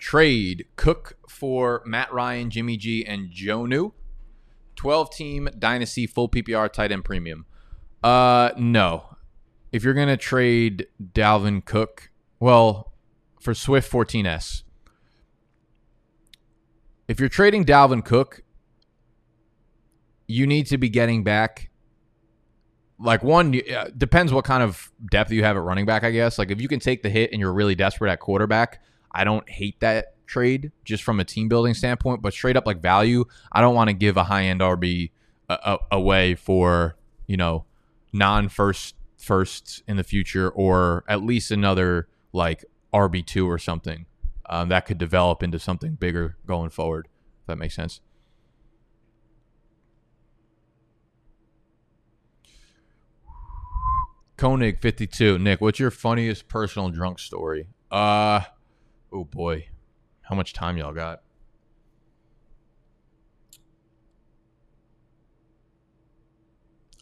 [0.00, 3.92] Trade Cook for Matt Ryan, Jimmy G, and Jonnu.
[4.76, 7.44] 12 team dynasty full PPR tight end premium.
[8.02, 9.16] Uh no.
[9.72, 12.10] If you're going to trade Dalvin Cook,
[12.40, 12.92] well,
[13.38, 14.64] for Swift 14S.
[17.06, 18.42] If you're trading Dalvin Cook,
[20.26, 21.70] you need to be getting back
[23.00, 23.60] like one
[23.96, 26.38] depends what kind of depth you have at running back, I guess.
[26.38, 28.82] Like if you can take the hit and you're really desperate at quarterback,
[29.12, 32.80] I don't hate that trade just from a team building standpoint, but straight up like
[32.80, 35.10] value, I don't want to give a high end RB
[35.90, 36.96] away for
[37.26, 37.64] you know
[38.12, 44.06] non first firsts in the future or at least another like RB two or something
[44.48, 47.08] um, that could develop into something bigger going forward.
[47.42, 48.00] If that makes sense.
[54.36, 55.38] Koenig fifty two.
[55.38, 57.66] Nick, what's your funniest personal drunk story?
[57.90, 58.40] Uh,
[59.12, 59.68] oh boy,
[60.22, 61.22] how much time y'all got?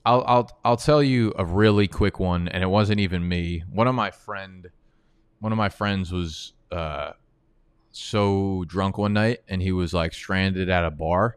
[0.04, 3.64] I'll I'll I'll tell you a really quick one, and it wasn't even me.
[3.70, 4.70] One of my friend,
[5.40, 7.12] one of my friends was uh,
[7.92, 11.36] so drunk one night, and he was like stranded at a bar,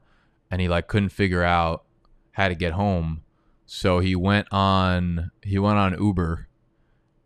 [0.49, 1.83] and he like couldn't figure out
[2.31, 3.23] how to get home,
[3.65, 6.47] so he went on he went on Uber,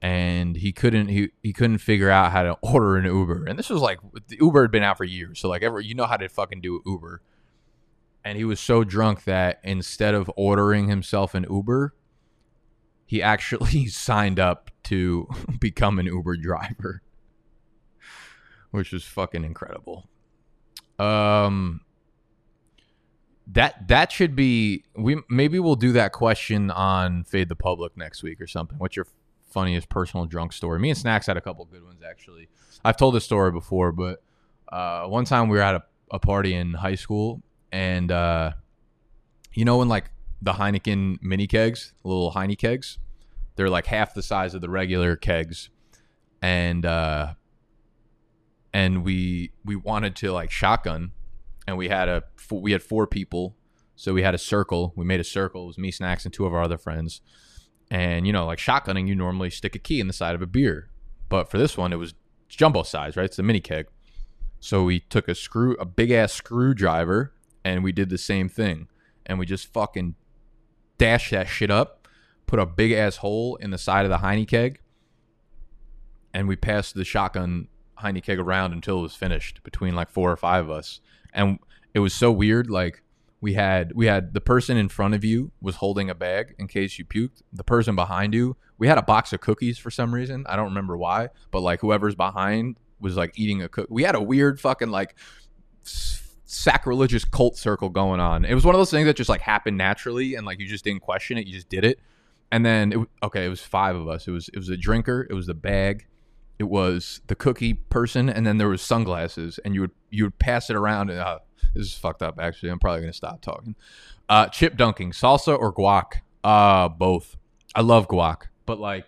[0.01, 3.69] and he couldn't he he couldn't figure out how to order an Uber, and this
[3.69, 6.27] was like Uber had been out for years, so like ever you know how to
[6.29, 7.21] fucking do Uber
[8.25, 11.93] and he was so drunk that instead of ordering himself an Uber,
[13.05, 15.29] he actually signed up to
[15.59, 17.03] become an Uber driver,
[18.71, 20.09] which was fucking incredible.
[20.97, 21.81] Um,
[23.47, 28.23] that that should be we maybe we'll do that question on Fade the Public next
[28.23, 28.79] week or something.
[28.79, 29.05] What's your
[29.55, 30.79] funniest personal drunk story?
[30.79, 32.49] Me and Snacks had a couple good ones actually.
[32.83, 34.21] I've told this story before, but
[34.71, 37.41] uh, one time we were at a, a party in high school
[37.71, 38.51] and uh,
[39.53, 42.99] you know, in like the Heineken mini kegs, little Heine kegs,
[43.55, 45.69] they're like half the size of the regular kegs,
[46.41, 47.33] and uh,
[48.73, 51.13] and we we wanted to like shotgun,
[51.67, 53.55] and we had a we had four people,
[53.95, 54.93] so we had a circle.
[54.95, 55.63] We made a circle.
[55.63, 57.21] It was me, snacks, and two of our other friends.
[57.91, 60.47] And you know, like shotgunning, you normally stick a key in the side of a
[60.47, 60.89] beer,
[61.29, 62.13] but for this one, it was
[62.47, 63.25] jumbo size, right?
[63.25, 63.87] It's a mini keg.
[64.59, 68.87] So we took a screw, a big ass screwdriver, and we did the same thing.
[69.25, 70.15] And we just fucking
[70.97, 72.07] dashed that shit up,
[72.47, 74.79] put a big ass hole in the side of the Heine keg,
[76.33, 80.31] and we passed the shotgun Heine keg around until it was finished between like four
[80.31, 80.99] or five of us.
[81.33, 81.59] And
[81.93, 82.69] it was so weird.
[82.69, 83.01] Like
[83.41, 86.67] we had we had the person in front of you was holding a bag in
[86.67, 87.41] case you puked.
[87.53, 90.45] The person behind you, we had a box of cookies for some reason.
[90.47, 93.87] I don't remember why, but like whoever's behind was like eating a cook.
[93.89, 95.15] We had a weird fucking like
[96.45, 98.45] sacrilegious cult circle going on.
[98.45, 100.83] It was one of those things that just like happened naturally and like you just
[100.83, 101.99] didn't question it, you just did it.
[102.51, 104.27] And then it, okay, it was five of us.
[104.27, 106.07] It was it was a drinker, it was the bag,
[106.57, 109.59] it was the cookie person, and then there was sunglasses.
[109.65, 111.09] And you would you would pass it around.
[111.09, 111.39] And uh,
[111.73, 112.39] this is fucked up.
[112.39, 113.75] Actually, I'm probably gonna stop talking.
[114.27, 116.21] Uh, chip dunking, salsa or guac?
[116.43, 117.37] Uh, both.
[117.73, 119.05] I love guac, but like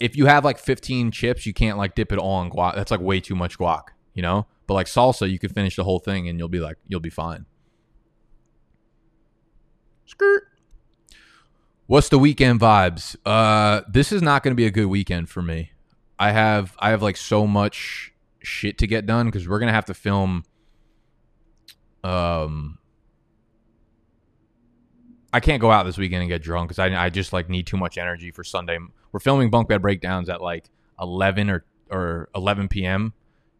[0.00, 2.74] if you have like 15 chips, you can't like dip it all in guac.
[2.74, 4.46] That's like way too much guac, you know.
[4.66, 7.10] But like salsa, you could finish the whole thing and you'll be like, you'll be
[7.10, 7.46] fine.
[10.06, 10.44] Skirt.
[11.86, 13.16] What's the weekend vibes?
[13.24, 15.72] Uh, this is not going to be a good weekend for me.
[16.18, 19.86] I have I have like so much shit to get done because we're gonna have
[19.86, 20.44] to film.
[22.02, 22.78] Um,
[25.32, 27.66] I can't go out this weekend and get drunk because I I just like need
[27.66, 28.78] too much energy for Sunday.
[29.12, 33.12] We're filming bunk bed breakdowns at like eleven or or eleven p.m.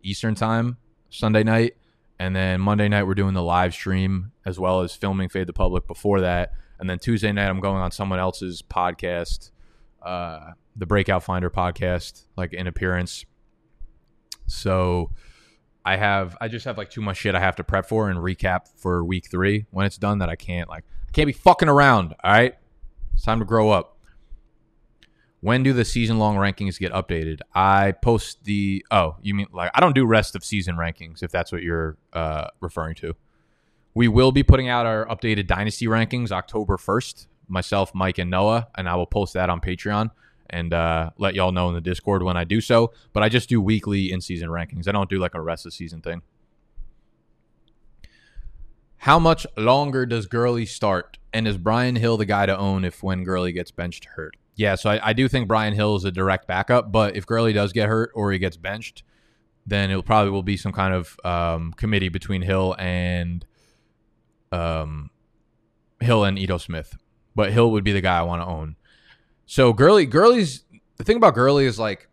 [0.03, 0.79] Eastern time,
[1.11, 1.77] Sunday night,
[2.19, 5.53] and then Monday night we're doing the live stream as well as filming Fade the
[5.53, 9.51] Public before that, and then Tuesday night I'm going on someone else's podcast,
[10.03, 13.25] uh, the Breakout Finder podcast, like in appearance.
[14.47, 15.11] So
[15.85, 18.19] I have I just have like too much shit I have to prep for and
[18.19, 21.69] recap for week three when it's done that I can't like I can't be fucking
[21.69, 22.15] around.
[22.23, 22.55] All right,
[23.15, 23.99] it's time to grow up
[25.41, 27.41] when do the season long rankings get updated?
[27.55, 31.31] I post the oh, you mean like I don't do rest of season rankings if
[31.31, 33.15] that's what you're uh, referring to.
[33.95, 38.69] We will be putting out our updated dynasty rankings October 1st, myself, Mike, and Noah,
[38.77, 40.11] and I will post that on Patreon
[40.51, 42.93] and uh, let y'all know in the Discord when I do so.
[43.13, 44.89] But I just do weekly in season rankings.
[44.89, 46.23] I don't do like a rest of season thing.
[48.99, 51.19] How much longer does Gurley start?
[51.33, 54.37] And is Brian Hill the guy to own if when Gurley gets benched hurt?
[54.57, 57.53] Yeah, so I, I, do think Brian Hill is a direct backup, but if Gurley
[57.53, 59.05] does get hurt or he gets benched,
[59.65, 63.47] then it probably will be some kind of um, committee between Hill and
[64.51, 65.11] um,
[66.01, 66.97] Hill and Ito Smith.
[67.39, 68.75] But Hill would be the guy I want to own.
[69.47, 70.65] So Gurley, Gurley's
[70.97, 72.09] the thing about Gurley is like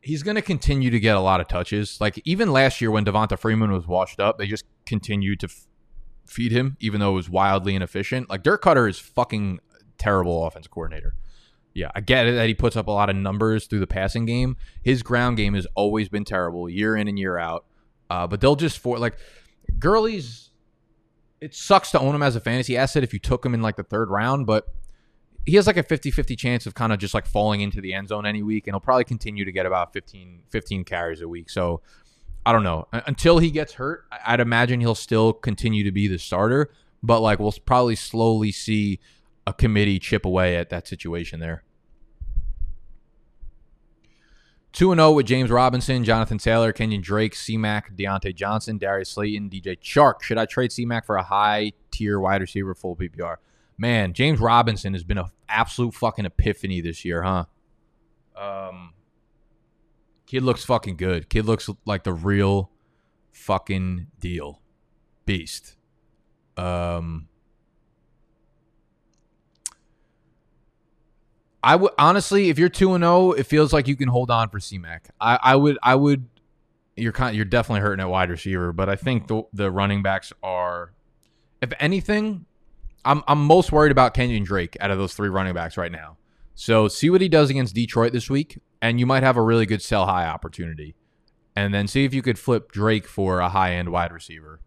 [0.00, 2.00] he's going to continue to get a lot of touches.
[2.00, 5.66] Like even last year when Devonta Freeman was washed up, they just continued to f-
[6.24, 8.30] feed him, even though it was wildly inefficient.
[8.30, 9.60] Like Dirk Koetter is fucking
[9.98, 11.14] terrible offense coordinator.
[11.74, 14.24] Yeah, I get it that he puts up a lot of numbers through the passing
[14.24, 14.56] game.
[14.82, 17.66] His ground game has always been terrible, year in and year out.
[18.08, 19.18] Uh, but they'll just for like
[19.78, 20.51] Gurley's.
[21.42, 23.74] It sucks to own him as a fantasy asset if you took him in like
[23.74, 24.64] the third round, but
[25.44, 28.08] he has like a 50-50 chance of kind of just like falling into the end
[28.08, 31.50] zone any week, and he'll probably continue to get about 15, 15 carries a week.
[31.50, 31.80] So
[32.46, 34.04] I don't know until he gets hurt.
[34.24, 36.72] I'd imagine he'll still continue to be the starter,
[37.02, 39.00] but like we'll probably slowly see
[39.44, 41.64] a committee chip away at that situation there.
[44.72, 49.78] 2 0 with James Robinson, Jonathan Taylor, Kenyon Drake, C-Mac, Diontae Johnson, Darius Slayton, DJ
[49.78, 50.22] Chark.
[50.22, 53.36] Should I trade C-Mac for a high tier wide receiver full PPR?
[53.76, 57.44] Man, James Robinson has been an absolute fucking epiphany this year, huh?
[58.36, 58.94] Um,
[60.26, 61.28] kid looks fucking good.
[61.28, 62.70] Kid looks like the real
[63.32, 64.62] fucking deal.
[65.26, 65.76] Beast.
[66.56, 67.28] Um,
[71.64, 74.30] I would honestly, if you're two and zero, oh, it feels like you can hold
[74.30, 75.10] on for C-Mac.
[75.20, 76.28] I, I would, I would.
[76.96, 80.32] You're kind, you're definitely hurting at wide receiver, but I think the the running backs
[80.42, 80.92] are,
[81.62, 82.44] if anything,
[83.04, 86.16] I'm I'm most worried about Kenyon Drake out of those three running backs right now.
[86.54, 89.64] So see what he does against Detroit this week, and you might have a really
[89.64, 90.94] good sell high opportunity,
[91.56, 94.60] and then see if you could flip Drake for a high end wide receiver,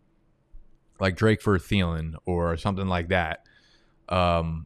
[0.99, 3.45] like Drake for Thielen or something like that.
[4.09, 4.65] Um,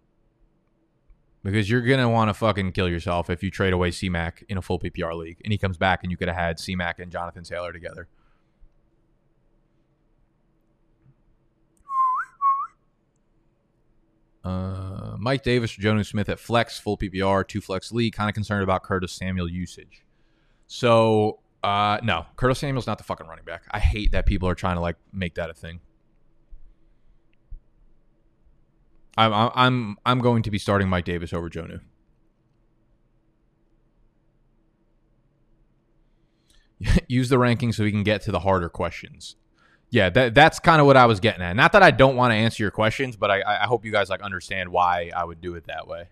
[1.43, 4.61] because you're gonna want to fucking kill yourself if you trade away C-Mac in a
[4.61, 7.43] full PPR league, and he comes back and you could have had C-Mac and Jonathan
[7.43, 8.07] Taylor together.
[14.43, 18.13] Uh, Mike Davis or Smith at flex, full PPR, two flex league.
[18.13, 20.03] Kind of concerned about Curtis Samuel usage.
[20.67, 23.63] So, uh, no, Curtis Samuel's not the fucking running back.
[23.71, 25.81] I hate that people are trying to like make that a thing.
[29.19, 31.81] I'm I'm I'm going to be starting Mike Davis over Jonnu.
[37.07, 39.35] Use the ranking so we can get to the harder questions.
[39.91, 41.55] Yeah, that that's kind of what I was getting at.
[41.55, 44.09] Not that I don't want to answer your questions, but I I hope you guys
[44.09, 46.09] like understand why I would do it that way.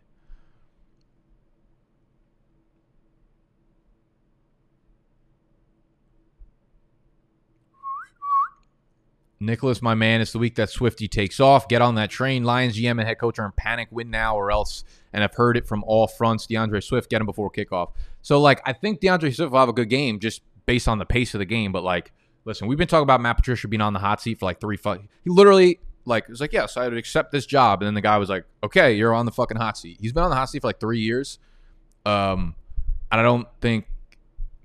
[9.40, 11.68] Nicholas, my man, it's the week that Swifty takes off.
[11.68, 12.44] Get on that train.
[12.44, 13.88] Lions GM and head coach are in panic.
[13.92, 14.84] Win now or else.
[15.14, 16.48] And I've heard it from all fronts.
[16.48, 17.92] DeAndre Swift, get him before kickoff.
[18.24, 21.06] So, like, I think DeAndre Swift will have a good game just based on the
[21.06, 21.72] pace of the game.
[21.72, 22.12] But, like,
[22.46, 24.78] listen, we've been talking about Matt Patricia being on the hot seat for like three.
[25.24, 27.82] He literally, like, was like, yes, I would accept this job.
[27.82, 29.98] And then the guy was like, okay, you're on the fucking hot seat.
[30.02, 31.38] He's been on the hot seat for like three years.
[32.06, 32.56] Um,
[33.12, 33.86] and I don't think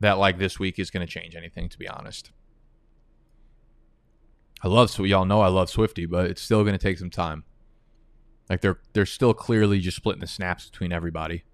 [0.01, 2.31] that, like, this week is going to change anything, to be honest.
[4.63, 7.11] I love so y'all know I love Swifty, but it's still going to take some
[7.11, 7.45] time.
[8.49, 11.45] Like they're they're still clearly just splitting the snaps between everybody.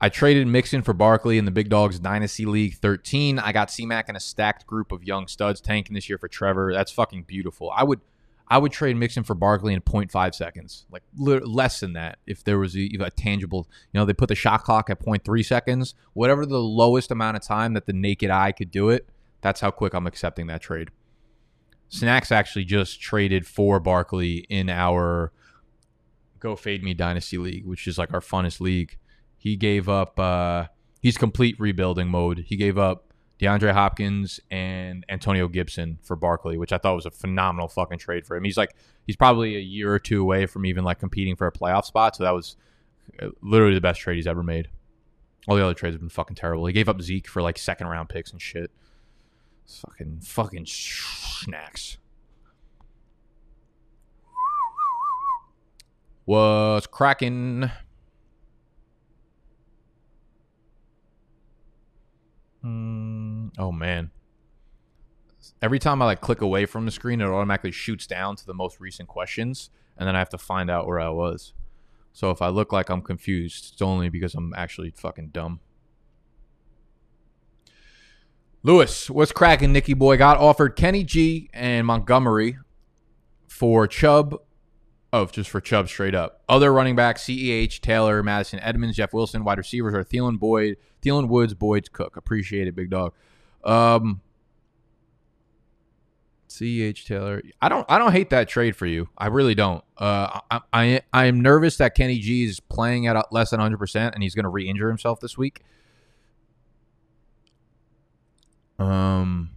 [0.00, 3.38] I traded Mixon for Barkley in the Big Dogs Dynasty League 13.
[3.38, 6.72] I got C-Mac in a stacked group of young studs tanking this year for Trevor.
[6.72, 7.70] That's fucking beautiful.
[7.70, 8.00] I would
[8.48, 12.18] I would trade Mixon for Barkley in 0.5 seconds, like less than that.
[12.26, 15.44] If there was a, a, tangible, you know, they put the shot clock at 0.3
[15.44, 19.08] seconds, whatever the lowest amount of time that the naked eye could do it.
[19.40, 20.90] That's how quick I'm accepting that trade.
[21.88, 25.32] Snacks actually just traded for Barkley in our
[26.38, 28.96] Go Fade Me Dynasty League, which is like our funnest league.
[29.36, 30.18] He gave up.
[30.18, 30.66] uh
[31.00, 32.44] He's complete rebuilding mode.
[32.46, 33.11] He gave up
[33.42, 38.24] DeAndre Hopkins and Antonio Gibson for Barkley, which I thought was a phenomenal fucking trade
[38.24, 38.44] for him.
[38.44, 41.52] He's like he's probably a year or two away from even like competing for a
[41.52, 42.14] playoff spot.
[42.14, 42.56] So that was
[43.20, 44.68] uh, literally the best trade he's ever made.
[45.48, 46.66] All the other trades have been fucking terrible.
[46.66, 48.70] He gave up Zeke for like second round picks and shit.
[49.64, 51.98] It's fucking fucking snacks.
[56.26, 57.72] Was cracking.
[62.64, 64.10] Mm, oh man.
[65.60, 68.54] Every time I like click away from the screen, it automatically shoots down to the
[68.54, 71.52] most recent questions, and then I have to find out where I was.
[72.12, 75.60] So if I look like I'm confused, it's only because I'm actually fucking dumb.
[78.62, 80.16] Lewis, what's cracking, Nicky boy?
[80.16, 82.58] Got offered Kenny G and Montgomery
[83.48, 84.36] for Chubb
[85.12, 86.42] Oh, just for Chubb straight up.
[86.48, 89.44] Other running backs, CEH, Taylor, Mattison Edmonds, Jeff Wilson.
[89.44, 92.16] Wide receivers are Thielen, Boyd, Thielen, Woods, Boyd's Cook.
[92.16, 93.12] Appreciate it, big dog.
[93.62, 94.22] Um,
[96.48, 97.42] CEH Taylor.
[97.60, 99.08] I don't I don't hate that trade for you.
[99.18, 99.84] I really don't.
[99.98, 103.78] Uh, I I, I am nervous that Kenny G is playing at less than 100
[103.78, 105.62] percent and he's going to re-injure himself this week.
[108.78, 109.50] Um,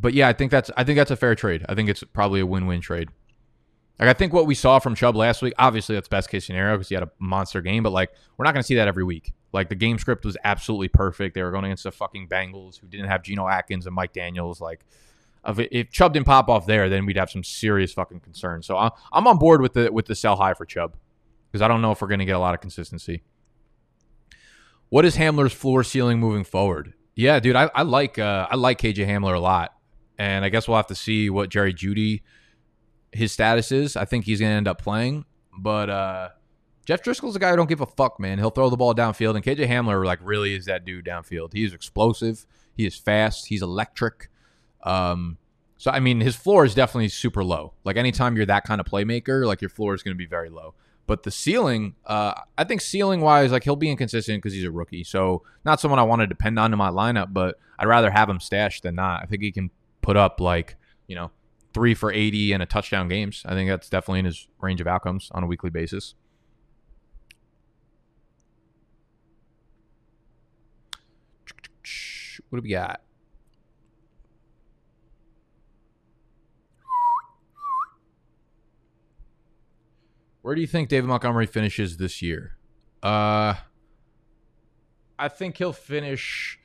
[0.00, 1.64] but yeah, I think that's I think that's a fair trade.
[1.68, 3.08] I think it's probably a win-win trade.
[4.02, 6.74] Like I think what we saw from Chubb last week, obviously that's best case scenario
[6.74, 9.04] because he had a monster game, but like we're not going to see that every
[9.04, 9.32] week.
[9.52, 11.36] Like the game script was absolutely perfect.
[11.36, 14.60] They were going against the fucking Bengals who didn't have Geno Atkins and Mike Daniels.
[14.60, 14.84] Like
[15.46, 18.66] if Chubb didn't pop off there, then we'd have some serious fucking concerns.
[18.66, 20.96] So I'm on board with the with the sell high for Chubb
[21.52, 23.22] because I don't know if we're going to get a lot of consistency.
[24.88, 26.94] What is Hamler's floor ceiling moving forward?
[27.14, 29.74] Yeah, dude, I, I like uh, I like KJ Hamler a lot
[30.18, 32.22] and I guess we'll have to see what Jerry Jeudy
[33.12, 33.96] his status is.
[33.96, 35.24] I think he's going to end up playing,
[35.56, 36.28] but uh,
[36.84, 38.38] Jeff Driskel's a guy who don't give a fuck, man.
[38.38, 41.52] He'll throw the ball downfield, and KJ Hamler like really is that dude downfield.
[41.52, 42.46] He is explosive.
[42.74, 43.46] He is fast.
[43.46, 44.30] He's electric.
[44.82, 45.38] Um,
[45.76, 47.74] so I mean, his floor is definitely super low.
[47.84, 50.48] Like anytime you're that kind of playmaker, like your floor is going to be very
[50.48, 50.74] low.
[51.06, 54.70] But the ceiling, uh, I think ceiling wise, like he'll be inconsistent because he's a
[54.70, 55.04] rookie.
[55.04, 58.30] So not someone I want to depend on in my lineup, but I'd rather have
[58.30, 59.22] him stashed than not.
[59.22, 60.76] I think he can put up like
[61.08, 61.30] you know
[61.72, 63.42] three for eighty and a touchdown games.
[63.46, 66.14] I think that's definitely in his range of outcomes on a weekly basis.
[72.48, 73.00] What do we got?
[80.42, 82.56] Where do you think David Montgomery finishes this year?
[83.02, 83.54] Uh,
[85.18, 86.58] I think he'll finish.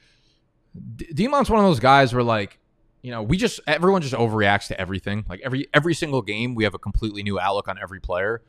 [0.96, 2.60] D- Demon's one of those guys where like,
[3.08, 5.24] you know, we just everyone just overreacts to everything.
[5.30, 8.42] Like every every single game, we have a completely new outlook on every player.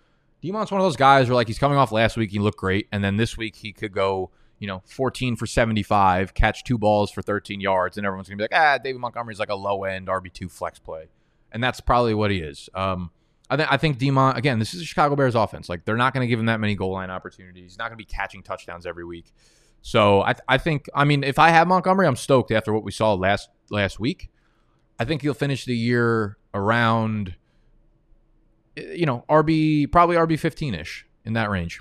[0.42, 2.88] Demon's one of those guys where like he's coming off last week, he looked great,
[2.90, 7.12] and then this week he could go, you know, 14 for 75, catch two balls
[7.12, 10.08] for 13 yards, and everyone's gonna be like, ah, David Montgomery's like a low end
[10.08, 11.06] RB two flex play,
[11.52, 12.68] and that's probably what he is.
[12.74, 13.12] Um,
[13.48, 14.58] I think I think Demon again.
[14.58, 15.68] This is a Chicago Bears offense.
[15.68, 17.62] Like they're not to give him that many goal line opportunities.
[17.62, 19.32] He's not to be catching touchdowns every week.
[19.82, 22.90] So I, I think I mean if I have Montgomery, I'm stoked after what we
[22.90, 24.32] saw last last week.
[24.98, 27.34] I think he'll finish the year around,
[28.76, 31.80] you know, RB probably RB 15 ish in that range,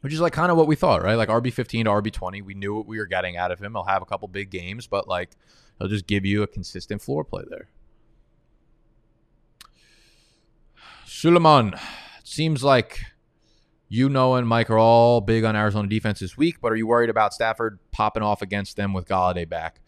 [0.00, 1.14] which is like kind of what we thought, right?
[1.14, 2.42] Like RB 15 to RB 20.
[2.42, 3.72] We knew what we were getting out of him.
[3.72, 5.30] He'll have a couple big games, but like
[5.78, 7.68] he'll just give you a consistent floor play there.
[11.04, 13.00] Suleiman, it seems like
[13.88, 16.86] you know and Mike are all big on Arizona defense this week, but are you
[16.86, 19.81] worried about Stafford popping off against them with Golladay back?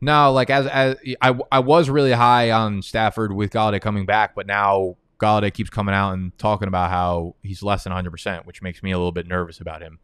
[0.00, 4.34] No, like as, as I, I was really high on Stafford with Golladay coming back,
[4.34, 8.62] but now Golladay keeps coming out and talking about how he's less than 100%, which
[8.62, 9.98] makes me a little bit nervous about him.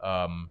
[0.00, 0.50] Um,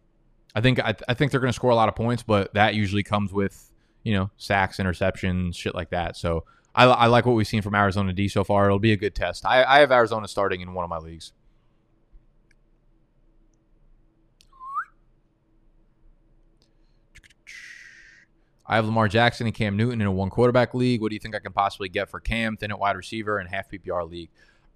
[0.54, 2.76] I think I, I think they're going to score a lot of points, but that
[2.76, 3.72] usually comes with
[4.04, 6.16] you know sacks, interceptions, shit like that.
[6.16, 8.66] So I, I like what we've seen from Arizona D so far.
[8.66, 9.46] It'll be a good test.
[9.46, 11.34] I, I have Arizona starting in one of my leagues.
[18.68, 21.02] I have Lamar Jackson and Cam Newton in a one quarterback league.
[21.02, 23.48] What do you think I can possibly get for Cam, thin at wide receiver, and
[23.48, 24.30] half PPR league?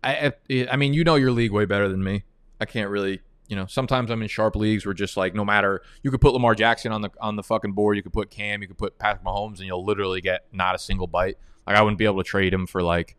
[0.04, 0.34] I,
[0.72, 2.24] I mean, you know your league way better than me.
[2.62, 3.66] I can't really, you know.
[3.66, 6.92] Sometimes I'm in sharp leagues where just like no matter you could put Lamar Jackson
[6.92, 9.58] on the on the fucking board, you could put Cam, you could put Patrick Mahomes,
[9.58, 11.38] and you'll literally get not a single bite.
[11.66, 13.16] Like I wouldn't be able to trade him for like.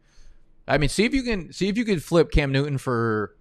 [0.68, 3.34] I mean, see if you can see if you could flip Cam Newton for.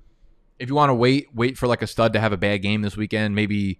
[0.58, 2.82] If you want to wait, wait for like a stud to have a bad game
[2.82, 3.34] this weekend.
[3.34, 3.80] Maybe,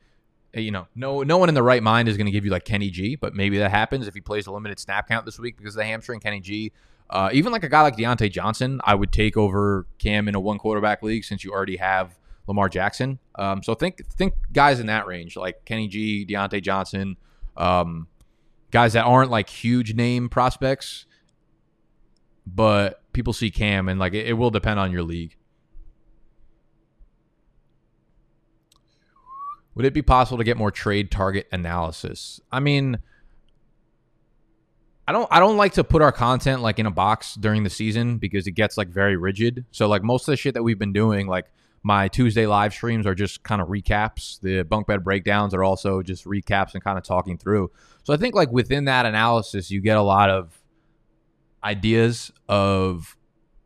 [0.54, 2.66] you know, no no one in the right mind is going to give you like
[2.66, 5.58] Kenny G, but maybe that happens if he plays a limited snap count this week
[5.58, 6.20] because of the hamstring.
[6.20, 6.72] Kenny G,
[7.10, 10.40] uh, even like a guy like Diontae Johnson, I would take over Cam in a
[10.40, 13.20] one quarterback league since you already have Lamar Jackson.
[13.36, 17.18] Um, so think think guys in that range like Kenny G, Diontae Johnson,
[17.56, 18.08] um,
[18.72, 21.06] guys that aren't like huge name prospects
[22.56, 25.36] but people see Cam, and like it, it will depend on your league.
[29.76, 32.42] Would it be possible to get more trade target analysis?
[32.52, 33.00] I mean,
[35.08, 37.70] I don't I don't like to put our content like in a box during the
[37.70, 39.66] season because it gets like very rigid.
[39.72, 41.46] So like most of the shit that we've been doing, like
[41.82, 44.40] my Tuesday live streams are just kind of recaps.
[44.42, 47.72] The bunk bed breakdowns are also just recaps and kind of talking through.
[48.04, 50.60] So I think like within that analysis, you get a lot of
[51.64, 53.16] ideas of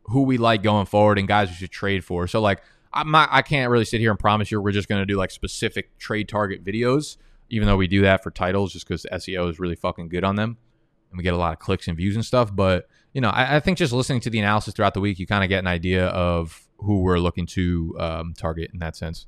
[0.04, 2.26] who we like going forward and guys we should trade for.
[2.26, 2.62] So like
[2.94, 5.16] I'm not I can't really sit here and promise you we're just going to do
[5.16, 7.16] like specific trade target videos,
[7.50, 10.36] even though we do that for titles just because SEO is really fucking good on
[10.36, 10.56] them
[11.10, 12.54] and we get a lot of clicks and views and stuff.
[12.54, 15.26] But you know, I, I think just listening to the analysis throughout the week, you
[15.26, 19.26] kind of get an idea of who we're looking to um, target in that sense.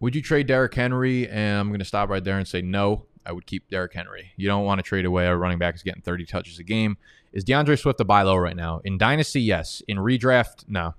[0.00, 1.28] Would you trade Derrick Henry?
[1.28, 3.06] And I'm going to stop right there and say no.
[3.24, 4.32] I would keep Derrick Henry.
[4.36, 6.96] You don't want to trade away a running back who's getting 30 touches a game.
[7.32, 8.80] Is D'Andre Swift a buy low right now?
[8.84, 9.82] In Dynasty, yes.
[9.88, 10.94] In redraft, no.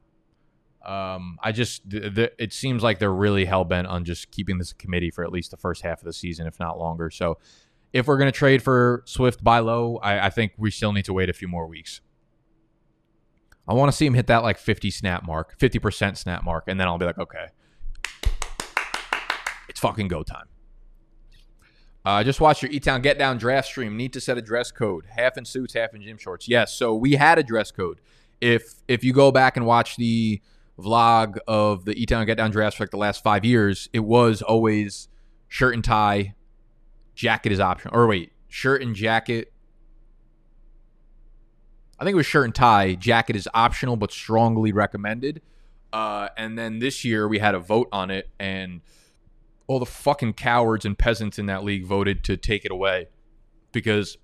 [0.86, 4.58] Um, I just th- th- it seems like they're really hell bent on just keeping
[4.58, 7.10] this committee for at least the first half of the season, if not longer.
[7.10, 7.38] So,
[7.94, 11.06] if we're going to trade for Swift buy low, I, I think we still need
[11.06, 12.02] to wait a few more weeks.
[13.68, 16.80] I want to see him hit that like 50 snap mark, 50% snap mark, and
[16.80, 17.46] then I'll be like, okay,
[19.70, 20.48] it's fucking go time.
[22.06, 23.95] Uh, just watch your E-Town Get Down draft stream.
[23.95, 25.06] Need to set a dress code.
[25.16, 26.47] Half in suits, half in gym shorts.
[26.47, 28.01] Yes, so we had a dress code.
[28.41, 30.41] If if you go back and watch the
[30.78, 34.01] vlog of the Eat Down Get Down drafts for like the last five years, it
[34.01, 35.08] was always
[35.47, 36.36] shirt and tie,
[37.16, 37.95] jacket is optional.
[37.95, 39.54] Or wait, shirt and jacket.
[41.99, 42.95] I think it was shirt and tie.
[42.95, 45.41] Jacket is optional but strongly recommended.
[45.93, 48.82] Uh, and then this year we had a vote on it, and
[49.68, 53.07] all the fucking cowards and peasants in that league voted to take it away
[53.72, 54.18] because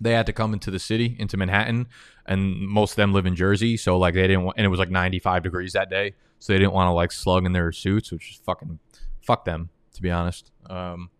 [0.00, 1.86] they had to come into the city, into Manhattan,
[2.26, 3.76] and most of them live in Jersey.
[3.76, 6.58] So like they didn't want, and it was like 95 degrees that day, so they
[6.58, 8.78] didn't want to like slug in their suits, which is fucking
[9.22, 10.50] fuck them to be honest.
[10.68, 11.10] Um,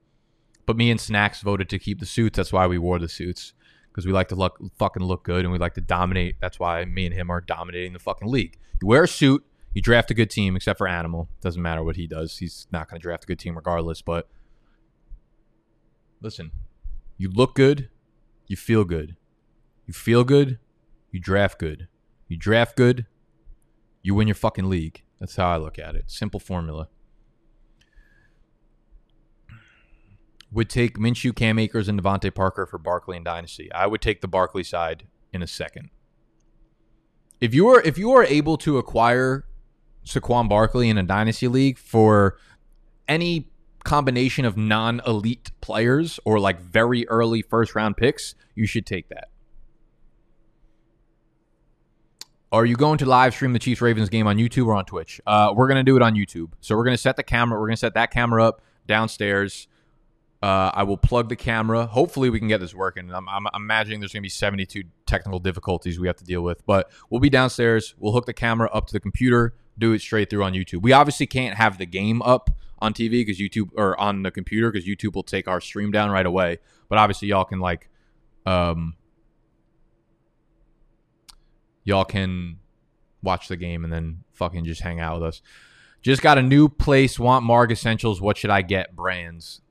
[0.67, 2.37] but me and Snacks voted to keep the suits.
[2.37, 3.55] That's why we wore the suits
[3.91, 6.37] because we like to look fucking look good and we like to dominate.
[6.41, 8.59] That's why me and him are dominating the fucking league.
[8.83, 9.45] You wear a suit,
[9.75, 11.29] you draft a good team, except for Animal.
[11.41, 12.39] Doesn't matter what he does.
[12.39, 14.01] He's not going to draft a good team regardless.
[14.01, 14.29] But
[16.21, 16.53] listen,
[17.19, 17.91] you look good,
[18.47, 19.17] you feel good.
[19.87, 20.59] You feel good,
[21.11, 21.89] you draft good.
[22.29, 23.07] You draft good,
[24.03, 25.03] you win your fucking league.
[25.21, 26.11] That's how I look at it.
[26.11, 26.89] Simple formula.
[30.51, 33.71] Would take Minshew, Cam Akers, and DeVante Parker for Barkley and Dynasty.
[33.73, 35.91] I would take the Barkley side in a second.
[37.41, 39.45] If you are if you are able to acquire
[40.05, 42.37] Saquon Barkley in a dynasty league for
[43.09, 43.49] any
[43.85, 49.29] combination of non-elite players or like very early first round picks, you should take that.
[52.51, 55.21] Are you going to live stream the Chiefs Ravens game on YouTube or on Twitch?
[55.27, 56.53] Uh, we're to do it on YouTube.
[56.61, 57.59] So we're to set the camera.
[57.59, 59.67] We're to set that camera up downstairs.
[60.41, 61.87] Uh, I will plug the camera.
[61.87, 63.13] Hopefully, we can get this working.
[63.13, 66.65] I'm, I'm imagining there's going to be 72 technical difficulties we have to deal with,
[66.65, 67.95] but we'll be downstairs.
[67.99, 70.83] We'll hook the camera up to the computer, do it straight through on YouTube.
[70.83, 74.71] We obviously can't have the game up on TV because YouTube or on the computer
[74.71, 76.59] because YouTube will take our stream down right away.
[76.89, 77.89] But obviously, y'all can like,
[78.47, 78.95] um,
[81.85, 82.59] y'all can
[83.23, 85.43] watch the game and then fucking just hang out with us.
[86.03, 87.19] Just got a new place.
[87.19, 88.21] Want Marg Essentials.
[88.21, 88.95] What should I get?
[88.95, 89.63] Brands.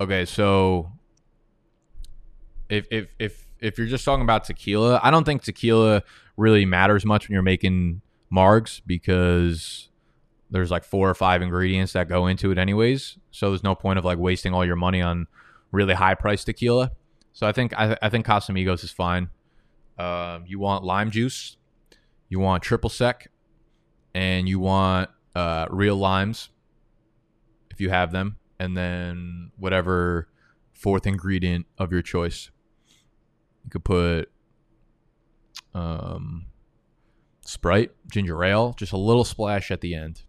[0.00, 0.92] Okay, so
[2.68, 6.02] if if if if you're just talking about tequila, I don't think tequila
[6.36, 8.00] really matters much when you're making
[8.32, 9.88] margs because
[10.50, 13.18] there's like four or five ingredients that go into it anyways.
[13.30, 15.26] So there's no point of like wasting all your money on
[15.70, 16.92] really high priced tequila.
[17.32, 19.30] So I think I, I think Casamigos is fine.
[19.98, 21.56] Uh, you want lime juice,
[22.28, 23.30] you want triple sec,
[24.14, 26.50] and you want uh, real limes
[27.70, 30.28] if you have them, and then whatever
[30.72, 32.50] fourth ingredient of your choice.
[33.64, 34.30] You could put
[35.74, 36.46] um,
[37.44, 40.22] Sprite, ginger ale, just a little splash at the end.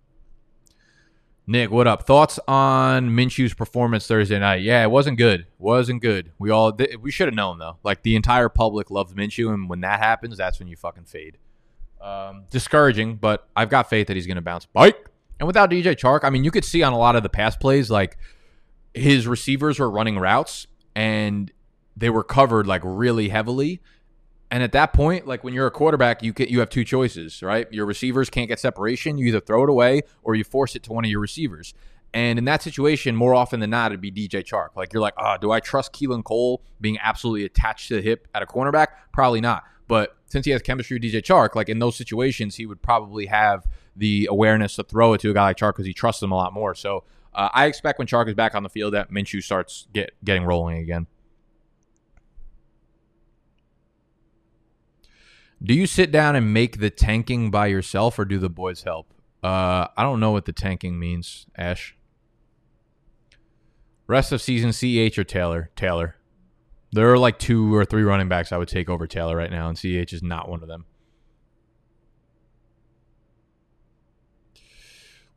[1.45, 2.03] Nick, what up?
[2.03, 4.61] Thoughts on Minshew's performance Thursday night?
[4.61, 5.45] Yeah, it wasn't good.
[5.59, 6.31] Wasn't good.
[6.39, 7.77] We all th- we should have known though.
[7.83, 11.37] Like the entire public loves Minshew, and when that happens, that's when you fucking fade.
[11.99, 14.95] Um, discouraging, but I've got faith that he's going to bounce back.
[15.39, 17.57] And without DJ Chark, I mean, you could see on a lot of the pass
[17.57, 18.17] plays, like
[18.93, 21.51] his receivers were running routes and
[21.97, 23.81] they were covered like really heavily.
[24.53, 27.41] And at that point, like when you're a quarterback, you get you have two choices,
[27.41, 27.67] right?
[27.73, 29.17] Your receivers can't get separation.
[29.17, 31.73] You either throw it away or you force it to one of your receivers.
[32.13, 34.75] And in that situation, more often than not, it'd be DJ Chark.
[34.75, 38.27] Like you're like, oh, do I trust Keelan Cole being absolutely attached to the hip
[38.35, 38.89] at a cornerback?
[39.11, 39.63] Probably not.
[39.87, 43.25] But since he has chemistry with DJ Chark, like in those situations, he would probably
[43.25, 46.31] have the awareness to throw it to a guy like Chark because he trusts him
[46.31, 46.75] a lot more.
[46.75, 50.11] So uh, I expect when Chark is back on the field that Minshew starts get
[50.23, 51.07] getting rolling again.
[55.63, 59.13] Do you sit down and make the tanking by yourself, or do the boys help?
[59.41, 61.95] Uh, I don't know what the tanking means, Ash.
[64.07, 65.71] Rest of season, CH or Taylor?
[65.75, 66.15] Taylor.
[66.91, 69.69] There are like two or three running backs I would take over Taylor right now,
[69.69, 70.85] and CH is not one of them.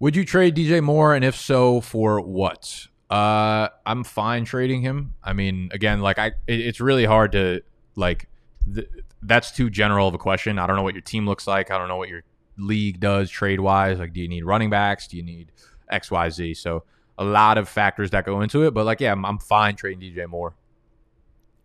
[0.00, 2.88] Would you trade DJ Moore, and if so, for what?
[3.08, 5.14] Uh, I'm fine trading him.
[5.22, 7.62] I mean, again, like I, it, it's really hard to
[7.94, 8.28] like.
[8.74, 8.88] Th-
[9.26, 10.58] that's too general of a question.
[10.58, 11.70] I don't know what your team looks like.
[11.70, 12.22] I don't know what your
[12.56, 13.98] league does trade wise.
[13.98, 15.06] Like, do you need running backs?
[15.08, 15.52] Do you need
[15.90, 16.54] X, Y, Z?
[16.54, 16.84] So
[17.18, 18.72] a lot of factors that go into it.
[18.72, 20.54] But like, yeah, I'm, I'm fine trading DJ Moore.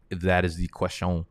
[0.09, 1.25] If that is the question.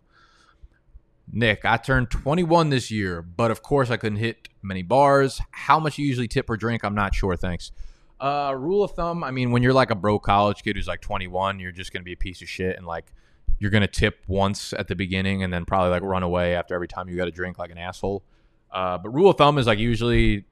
[1.32, 5.40] Nick, I turned 21 this year, but of course I couldn't hit many bars.
[5.50, 6.84] How much you usually tip per drink?
[6.84, 7.36] I'm not sure.
[7.36, 7.72] Thanks.
[8.18, 11.00] Uh, rule of thumb, I mean, when you're like a bro college kid who's like
[11.00, 13.12] 21, you're just gonna be a piece of shit and like
[13.60, 16.88] you're gonna tip once at the beginning and then probably like run away after every
[16.88, 18.24] time you got a drink like an asshole.
[18.72, 20.44] Uh, but rule of thumb is like usually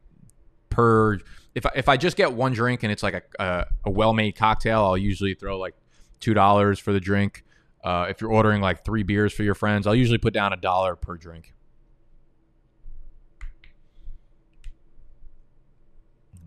[0.68, 1.18] per
[1.54, 4.12] if I, if I just get one drink and it's like a a, a well
[4.12, 5.74] made cocktail, I'll usually throw like
[6.20, 7.44] two dollars for the drink.
[7.82, 10.56] Uh, if you're ordering like three beers for your friends, I'll usually put down a
[10.56, 11.54] dollar per drink.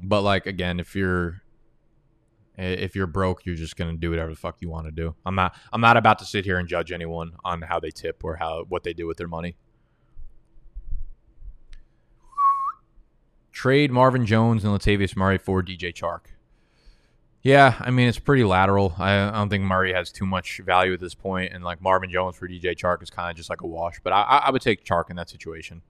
[0.04, 1.41] But like again, if you're
[2.58, 5.16] if you're broke, you're just gonna do whatever the fuck you want to do.
[5.26, 8.24] I'm not I'm not about to sit here and judge anyone on how they tip
[8.24, 9.56] or how what they do with their money.
[13.52, 16.32] Trade Marvin Jones and Latavius Murray for DJ Chark.
[17.44, 18.94] Yeah, I mean it's pretty lateral.
[18.98, 22.12] I, I don't think Murray has too much value at this point, and like Marvin
[22.12, 24.00] Jones for DJ Chark is kind of just like a wash.
[24.04, 25.82] But I, I would take Chark in that situation.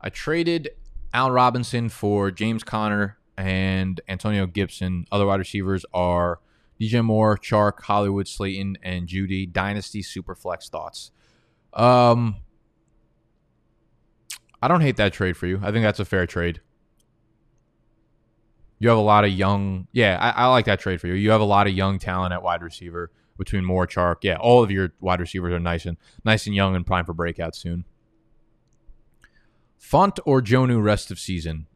[0.00, 0.70] I traded
[1.12, 5.06] Al Robinson for James Conner and Antonio Gibson.
[5.12, 6.40] Other wide receivers are
[6.80, 9.50] DJ Moore, Chark, Hollywood, Slayton, and Jeudy.
[9.50, 11.10] Dynasty Superflex thoughts.
[11.74, 12.36] Um,
[14.62, 15.60] I don't hate that trade for you.
[15.62, 16.60] I think that's a fair trade.
[18.78, 19.88] You have a lot of young.
[19.92, 21.14] Yeah, I, I like that trade for you.
[21.14, 24.16] You have a lot of young talent at wide receiver between Moore, Chark.
[24.22, 27.12] Yeah, all of your wide receivers are nice and nice and young and prime for
[27.12, 27.84] breakout soon.
[29.80, 31.66] Fant or Jonnu rest of season?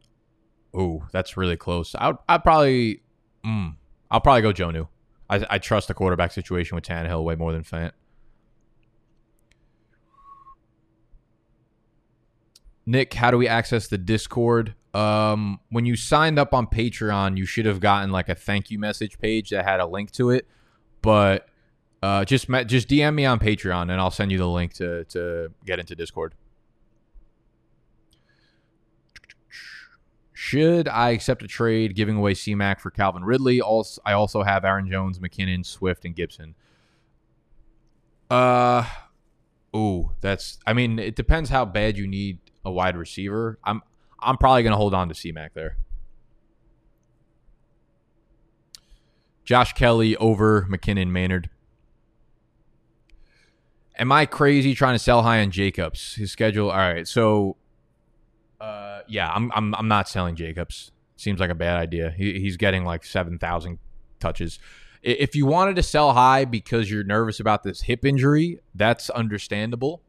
[0.73, 1.95] Oh, that's really close.
[1.99, 3.03] I'd, I'd probably,
[3.45, 3.77] mm,
[4.11, 4.89] I'll probably go Jonnu.
[5.31, 7.93] I, I trust the quarterback situation with Tannehill way more than Fant.
[12.87, 14.75] Nick, how do we access the Discord?
[14.93, 18.79] Um, when you signed up on Patreon, you should have gotten like a thank you
[18.79, 20.47] message page that had a link to it.
[21.01, 21.49] But
[22.03, 25.49] uh, just just DM me on Patreon and I'll send you the link to to
[25.65, 26.35] get into Discord.
[30.45, 33.62] Should I accept a trade giving away CMAC for Calvin Ridley?
[33.62, 36.55] Also, I also have Aaron Jones, McKinnon, Swift, and Gibson.
[38.28, 38.84] Uh,
[39.72, 40.59] oh, that's.
[40.66, 43.59] I mean, it depends how bad you need a wide receiver.
[43.64, 43.80] I'm
[44.20, 45.78] I'm probably gonna hold on to CMAC there.
[49.47, 51.49] Josh Kelley over McKinnon Maynard.
[53.99, 56.16] Am I crazy trying to sell high on Jacobs?
[56.16, 56.70] His schedule.
[56.70, 57.57] All right, so
[58.61, 60.93] uh, yeah, I'm I'm I'm not selling Jacobs.
[61.17, 62.11] Seems like a bad idea.
[62.17, 63.79] He, he's getting like seven thousand
[64.21, 64.59] touches.
[65.03, 70.01] If you wanted to sell high because you're nervous about this hip injury, that's understandable.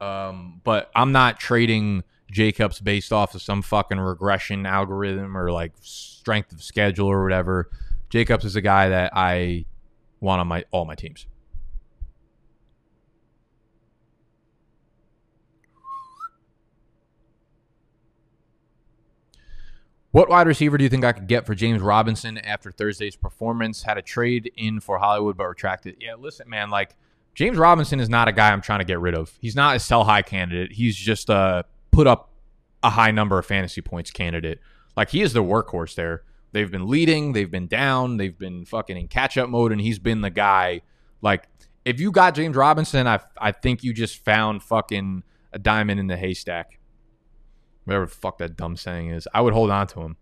[0.00, 5.72] Um, but I'm not trading Jacobs based off of some fucking regression algorithm or like
[5.80, 7.70] strength of schedule or whatever.
[8.08, 9.66] Jacobs is a guy that I
[10.20, 11.26] want on my all my teams.
[20.14, 23.82] What wide receiver do you think I could get for James Robinson after Thursday's performance?
[23.82, 25.96] Had a trade in for Hollywood but retracted.
[25.98, 26.94] Yeah, listen, man, like
[27.34, 29.36] James Robinson is not a guy I'm trying to get rid of.
[29.40, 30.70] He's not a sell high candidate.
[30.70, 32.30] He's just a put up
[32.84, 34.60] a high number of fantasy points candidate.
[34.96, 36.22] Like he is the workhorse there.
[36.52, 39.98] They've been leading, they've been down, they've been fucking in catch up mode, and he's
[39.98, 40.82] been the guy.
[41.22, 41.48] Like
[41.84, 46.06] if you got James Robinson, I I think you just found fucking a diamond in
[46.06, 46.78] the haystack
[47.84, 50.16] whatever the fuck that dumb saying is, I would hold on to him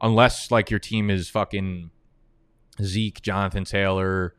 [0.00, 1.90] unless like your team is fucking
[2.82, 4.34] Zeke, Jonathan Taylor,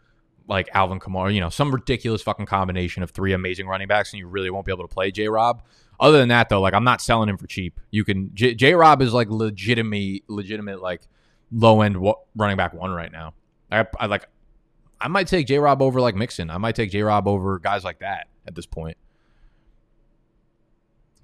[0.47, 4.19] like Alvin Kamara, you know, some ridiculous fucking combination of three amazing running backs, and
[4.19, 5.27] you really won't be able to play J.
[5.27, 5.61] Rob.
[5.99, 7.79] Other than that, though, like I'm not selling him for cheap.
[7.91, 8.73] You can J.
[8.73, 11.01] Rob is like legitimate, legitimate like
[11.51, 11.97] low end
[12.35, 13.33] running back one right now.
[13.71, 14.27] I, I like.
[14.99, 15.59] I might take J.
[15.59, 16.49] Rob over like Mixon.
[16.49, 17.03] I might take J.
[17.03, 18.97] Rob over guys like that at this point.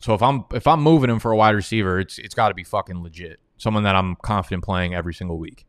[0.04, 2.54] So if I'm if I'm moving him for a wide receiver, it's it's got to
[2.54, 3.39] be fucking legit.
[3.58, 5.66] Someone that I'm confident playing every single week.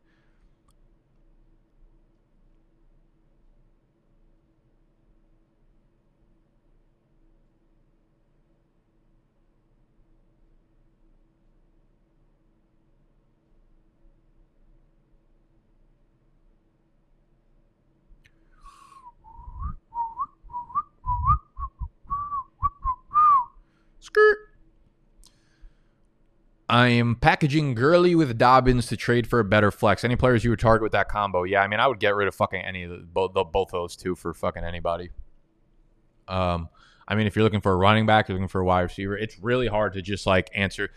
[26.67, 30.03] I am packaging Gurley with Dobbins to trade for a better flex.
[30.03, 31.43] Any players you would target with that combo?
[31.43, 33.69] Yeah, I mean, I would get rid of fucking any of the, both the, both
[33.71, 35.11] those two for fucking anybody.
[36.27, 36.69] Um,
[37.07, 39.15] I mean, if you're looking for a running back, you're looking for a wide receiver.
[39.15, 40.89] It's really hard to just like answer.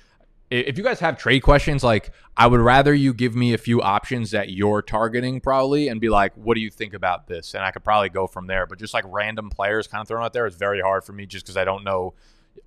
[0.50, 3.82] If you guys have trade questions, like I would rather you give me a few
[3.82, 7.62] options that you're targeting probably, and be like, "What do you think about this?" And
[7.62, 8.64] I could probably go from there.
[8.64, 11.26] But just like random players kind of thrown out there is very hard for me,
[11.26, 12.14] just because I don't know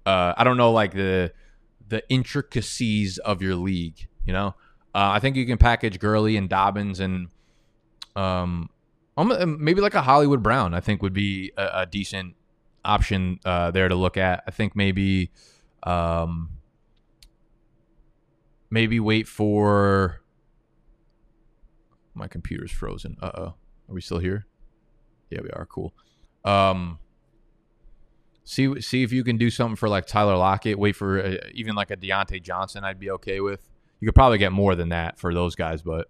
[0.05, 1.33] uh, I don't know like the
[1.87, 4.07] the intricacies of your league.
[4.25, 4.47] You know,
[4.93, 7.27] uh, I think you can package Gurley and Dobbins and
[8.15, 8.69] um,
[9.17, 10.73] maybe like a Hollywood Brown.
[10.73, 12.35] I think would be a, a decent
[12.83, 14.43] option uh, there to look at.
[14.47, 15.31] I think maybe
[15.83, 16.49] um,
[18.69, 20.21] maybe wait for
[22.13, 23.17] my computer's frozen.
[23.21, 23.55] Uh oh, are
[23.93, 24.45] we still here?
[25.29, 25.65] Yeah, we are.
[25.65, 25.93] Cool.
[26.43, 26.99] Um,
[28.43, 30.79] See see if you can do something for like Tyler Lockett.
[30.79, 32.83] Wait for uh, even like a Diontae Johnson.
[32.83, 33.69] I'd be okay with.
[33.99, 36.09] You could probably get more than that for those guys, but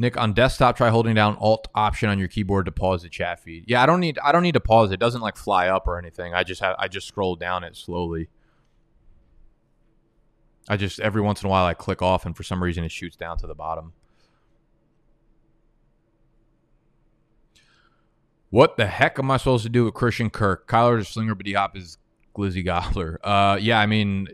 [0.00, 3.40] Nick on desktop, try holding down Alt Option on your keyboard to pause the chat
[3.40, 3.64] feed.
[3.66, 4.94] Yeah, I don't need I don't need to pause it.
[4.94, 6.34] It doesn't like fly up or anything.
[6.34, 8.28] I just have I just scroll down it slowly.
[10.68, 12.92] I just every once in a while I click off and for some reason it
[12.92, 13.92] shoots down to the bottom.
[18.50, 20.68] What the heck am I supposed to do with Christian Kirk?
[20.68, 21.98] Kyler slinger, but Hop is
[22.34, 23.20] glizzy gobbler.
[23.24, 24.28] Uh, yeah, I mean,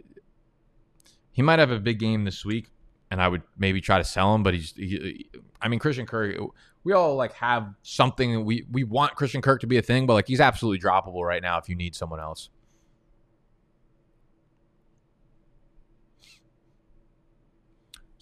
[1.32, 2.70] he might have a big game this week,
[3.10, 4.42] and I would maybe try to sell him.
[4.42, 5.28] But he's, he,
[5.60, 6.36] I mean, Christian Kirk.
[6.84, 8.44] We all like have something.
[8.44, 11.42] We we want Christian Kirk to be a thing, but like he's absolutely droppable right
[11.42, 12.50] now if you need someone else.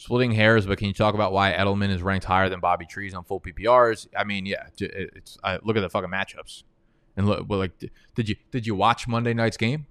[0.02, 3.14] Splitting hairs, but can you talk about why Edelman is ranked higher than Bobby Trees
[3.14, 4.08] on full PPRs?
[4.16, 6.64] I mean, yeah, it's look at the fucking matchups,
[7.16, 7.78] and look, well, like,
[8.16, 9.86] did you did you watch Monday night's game?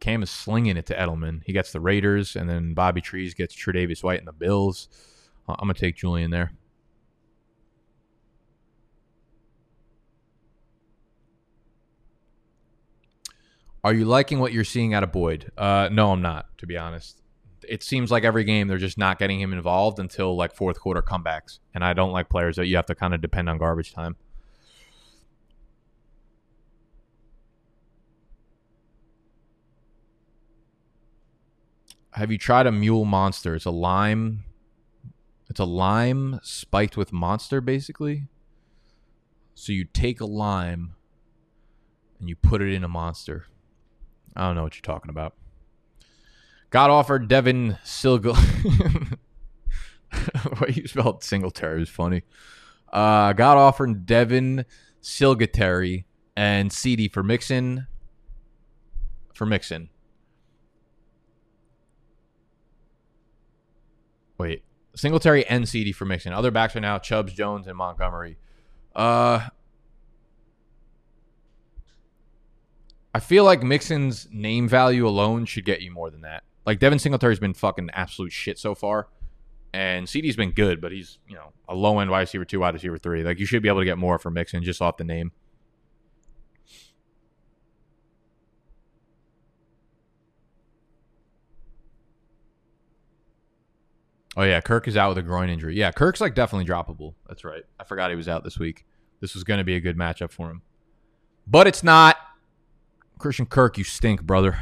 [0.00, 1.40] Cam is slinging it to Edelman.
[1.46, 4.86] He gets the Raiders, and then Bobby Trees gets Tre'Davious White and the Bills.
[5.48, 6.52] I'm gonna take Julian there.
[13.82, 15.50] Are you liking what you're seeing out of Boyd?
[15.56, 16.58] Uh, no, I'm not.
[16.58, 17.21] To be honest,
[17.68, 21.02] it seems like every game they're just not getting him involved until like fourth quarter
[21.02, 23.92] comebacks, and I don't like players that you have to kind of depend on garbage
[23.92, 24.16] time.
[32.12, 33.54] Have you tried a mule monster?
[33.54, 34.44] It's a lime
[35.52, 38.24] it's a lime spiked with monster, basically.
[39.54, 40.94] So you take a lime
[42.18, 43.44] and you put it in a monster.
[44.34, 45.34] I don't know what you're talking about.
[46.72, 48.34] Got offered Devin Silgal.
[50.56, 52.22] what you spelled Singletary is funny.
[52.90, 54.64] Uh, got offered Devin
[55.02, 56.04] Silgatary
[56.34, 57.88] and CD for Mixon.
[59.34, 59.90] For Mixon.
[64.38, 64.62] Wait.
[64.96, 66.32] Singletary and CD for Mixon.
[66.32, 68.38] Other backs are now Chubbs, Jones, and Montgomery.
[68.96, 69.48] Uh,
[73.14, 76.44] I feel like Mixon's name value alone should get you more than that.
[76.64, 79.08] Like Devin Singletary's been fucking absolute shit so far,
[79.74, 82.74] and CD's been good, but he's you know a low end wide receiver two, wide
[82.74, 83.22] receiver three.
[83.24, 85.32] Like you should be able to get more for Mixon just off the name.
[94.36, 95.76] Oh yeah, Kirk is out with a groin injury.
[95.76, 97.14] Yeah, Kirk's like definitely droppable.
[97.28, 97.62] That's right.
[97.78, 98.86] I forgot he was out this week.
[99.20, 100.62] This was going to be a good matchup for him,
[101.46, 102.16] but it's not.
[103.18, 104.58] Christian Kirk, you stink, brother.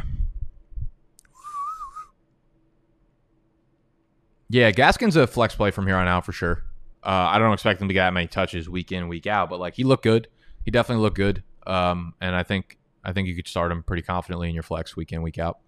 [4.50, 6.64] Yeah, Gaskin's a flex play from here on out for sure.
[7.04, 9.60] Uh, I don't expect him to get that many touches week in, week out, but
[9.60, 10.26] like he looked good.
[10.64, 11.44] He definitely looked good.
[11.68, 14.96] Um, and I think I think you could start him pretty confidently in your flex
[14.96, 15.58] week in, week out.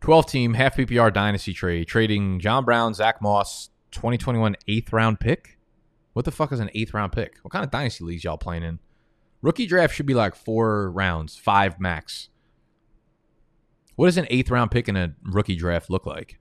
[0.00, 5.58] 12 team half PPR dynasty trade, trading John Brown, Zach Moss, 2021 eighth round pick.
[6.12, 7.38] What the fuck is an eighth round pick?
[7.42, 8.78] What kind of dynasty leagues y'all playing in?
[9.42, 12.28] Rookie draft should be like four rounds, five max.
[13.98, 16.38] What does an eighth round pick in a rookie draft look like?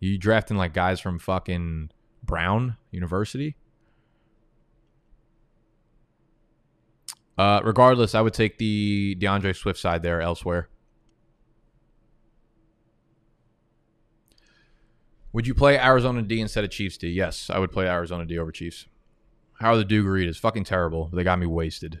[0.00, 1.90] You drafting like guys from fucking
[2.24, 3.54] Brown University?
[7.38, 10.68] Uh, regardless, I would take the DeAndre Swift side there elsewhere.
[15.32, 17.06] Would you play Arizona D instead of Chiefs D?
[17.06, 18.86] Yes, I would play Arizona D over Chiefs.
[19.60, 20.40] How are the Dugaretas?
[20.40, 21.08] Fucking terrible.
[21.12, 22.00] They got me wasted.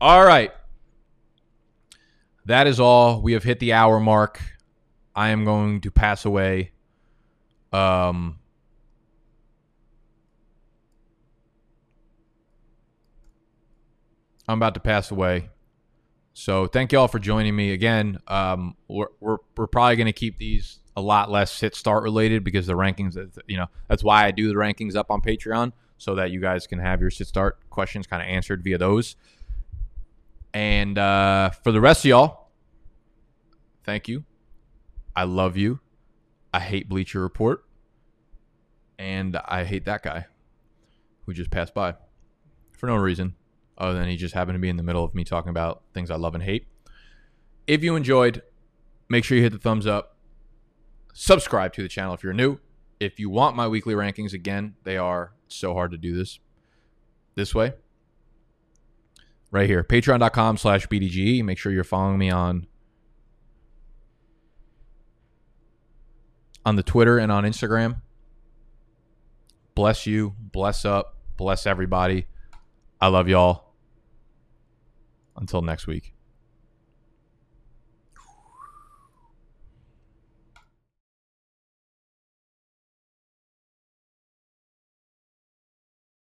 [0.00, 0.52] All right.
[2.44, 3.22] That is all.
[3.22, 4.40] We have hit the hour mark.
[5.14, 6.72] I am going to pass away.
[7.72, 8.38] Um,
[14.46, 15.48] I'm about to pass away.
[16.34, 18.18] So thank you all for joining me again.
[18.28, 22.44] Um, we're, we're, we're probably going to keep these a lot less sit start related
[22.44, 23.16] because the rankings,
[23.46, 26.66] you know, that's why I do the rankings up on Patreon so that you guys
[26.66, 29.16] can have your sit start questions kind of answered via those.
[30.56, 32.48] And uh, for the rest of y'all,
[33.84, 34.24] thank you.
[35.14, 35.80] I love you.
[36.50, 37.62] I hate Bleacher Report.
[38.98, 40.24] And I hate that guy
[41.26, 41.96] who just passed by
[42.72, 43.34] for no reason
[43.76, 46.10] other than he just happened to be in the middle of me talking about things
[46.10, 46.66] I love and hate.
[47.66, 48.40] If you enjoyed,
[49.10, 50.16] make sure you hit the thumbs up.
[51.12, 52.60] Subscribe to the channel if you're new.
[52.98, 56.38] If you want my weekly rankings, again, they are so hard to do this
[57.34, 57.74] this way
[59.56, 59.82] right here.
[59.82, 61.42] Patreon.com slash BDGE.
[61.42, 62.66] make sure you're following me on
[66.64, 68.02] on the twitter and on instagram.
[69.74, 70.34] Bless you.
[70.38, 71.16] Bless up.
[71.36, 72.26] Bless everybody.
[73.00, 73.72] I love y'all.
[75.36, 76.15] Until next week.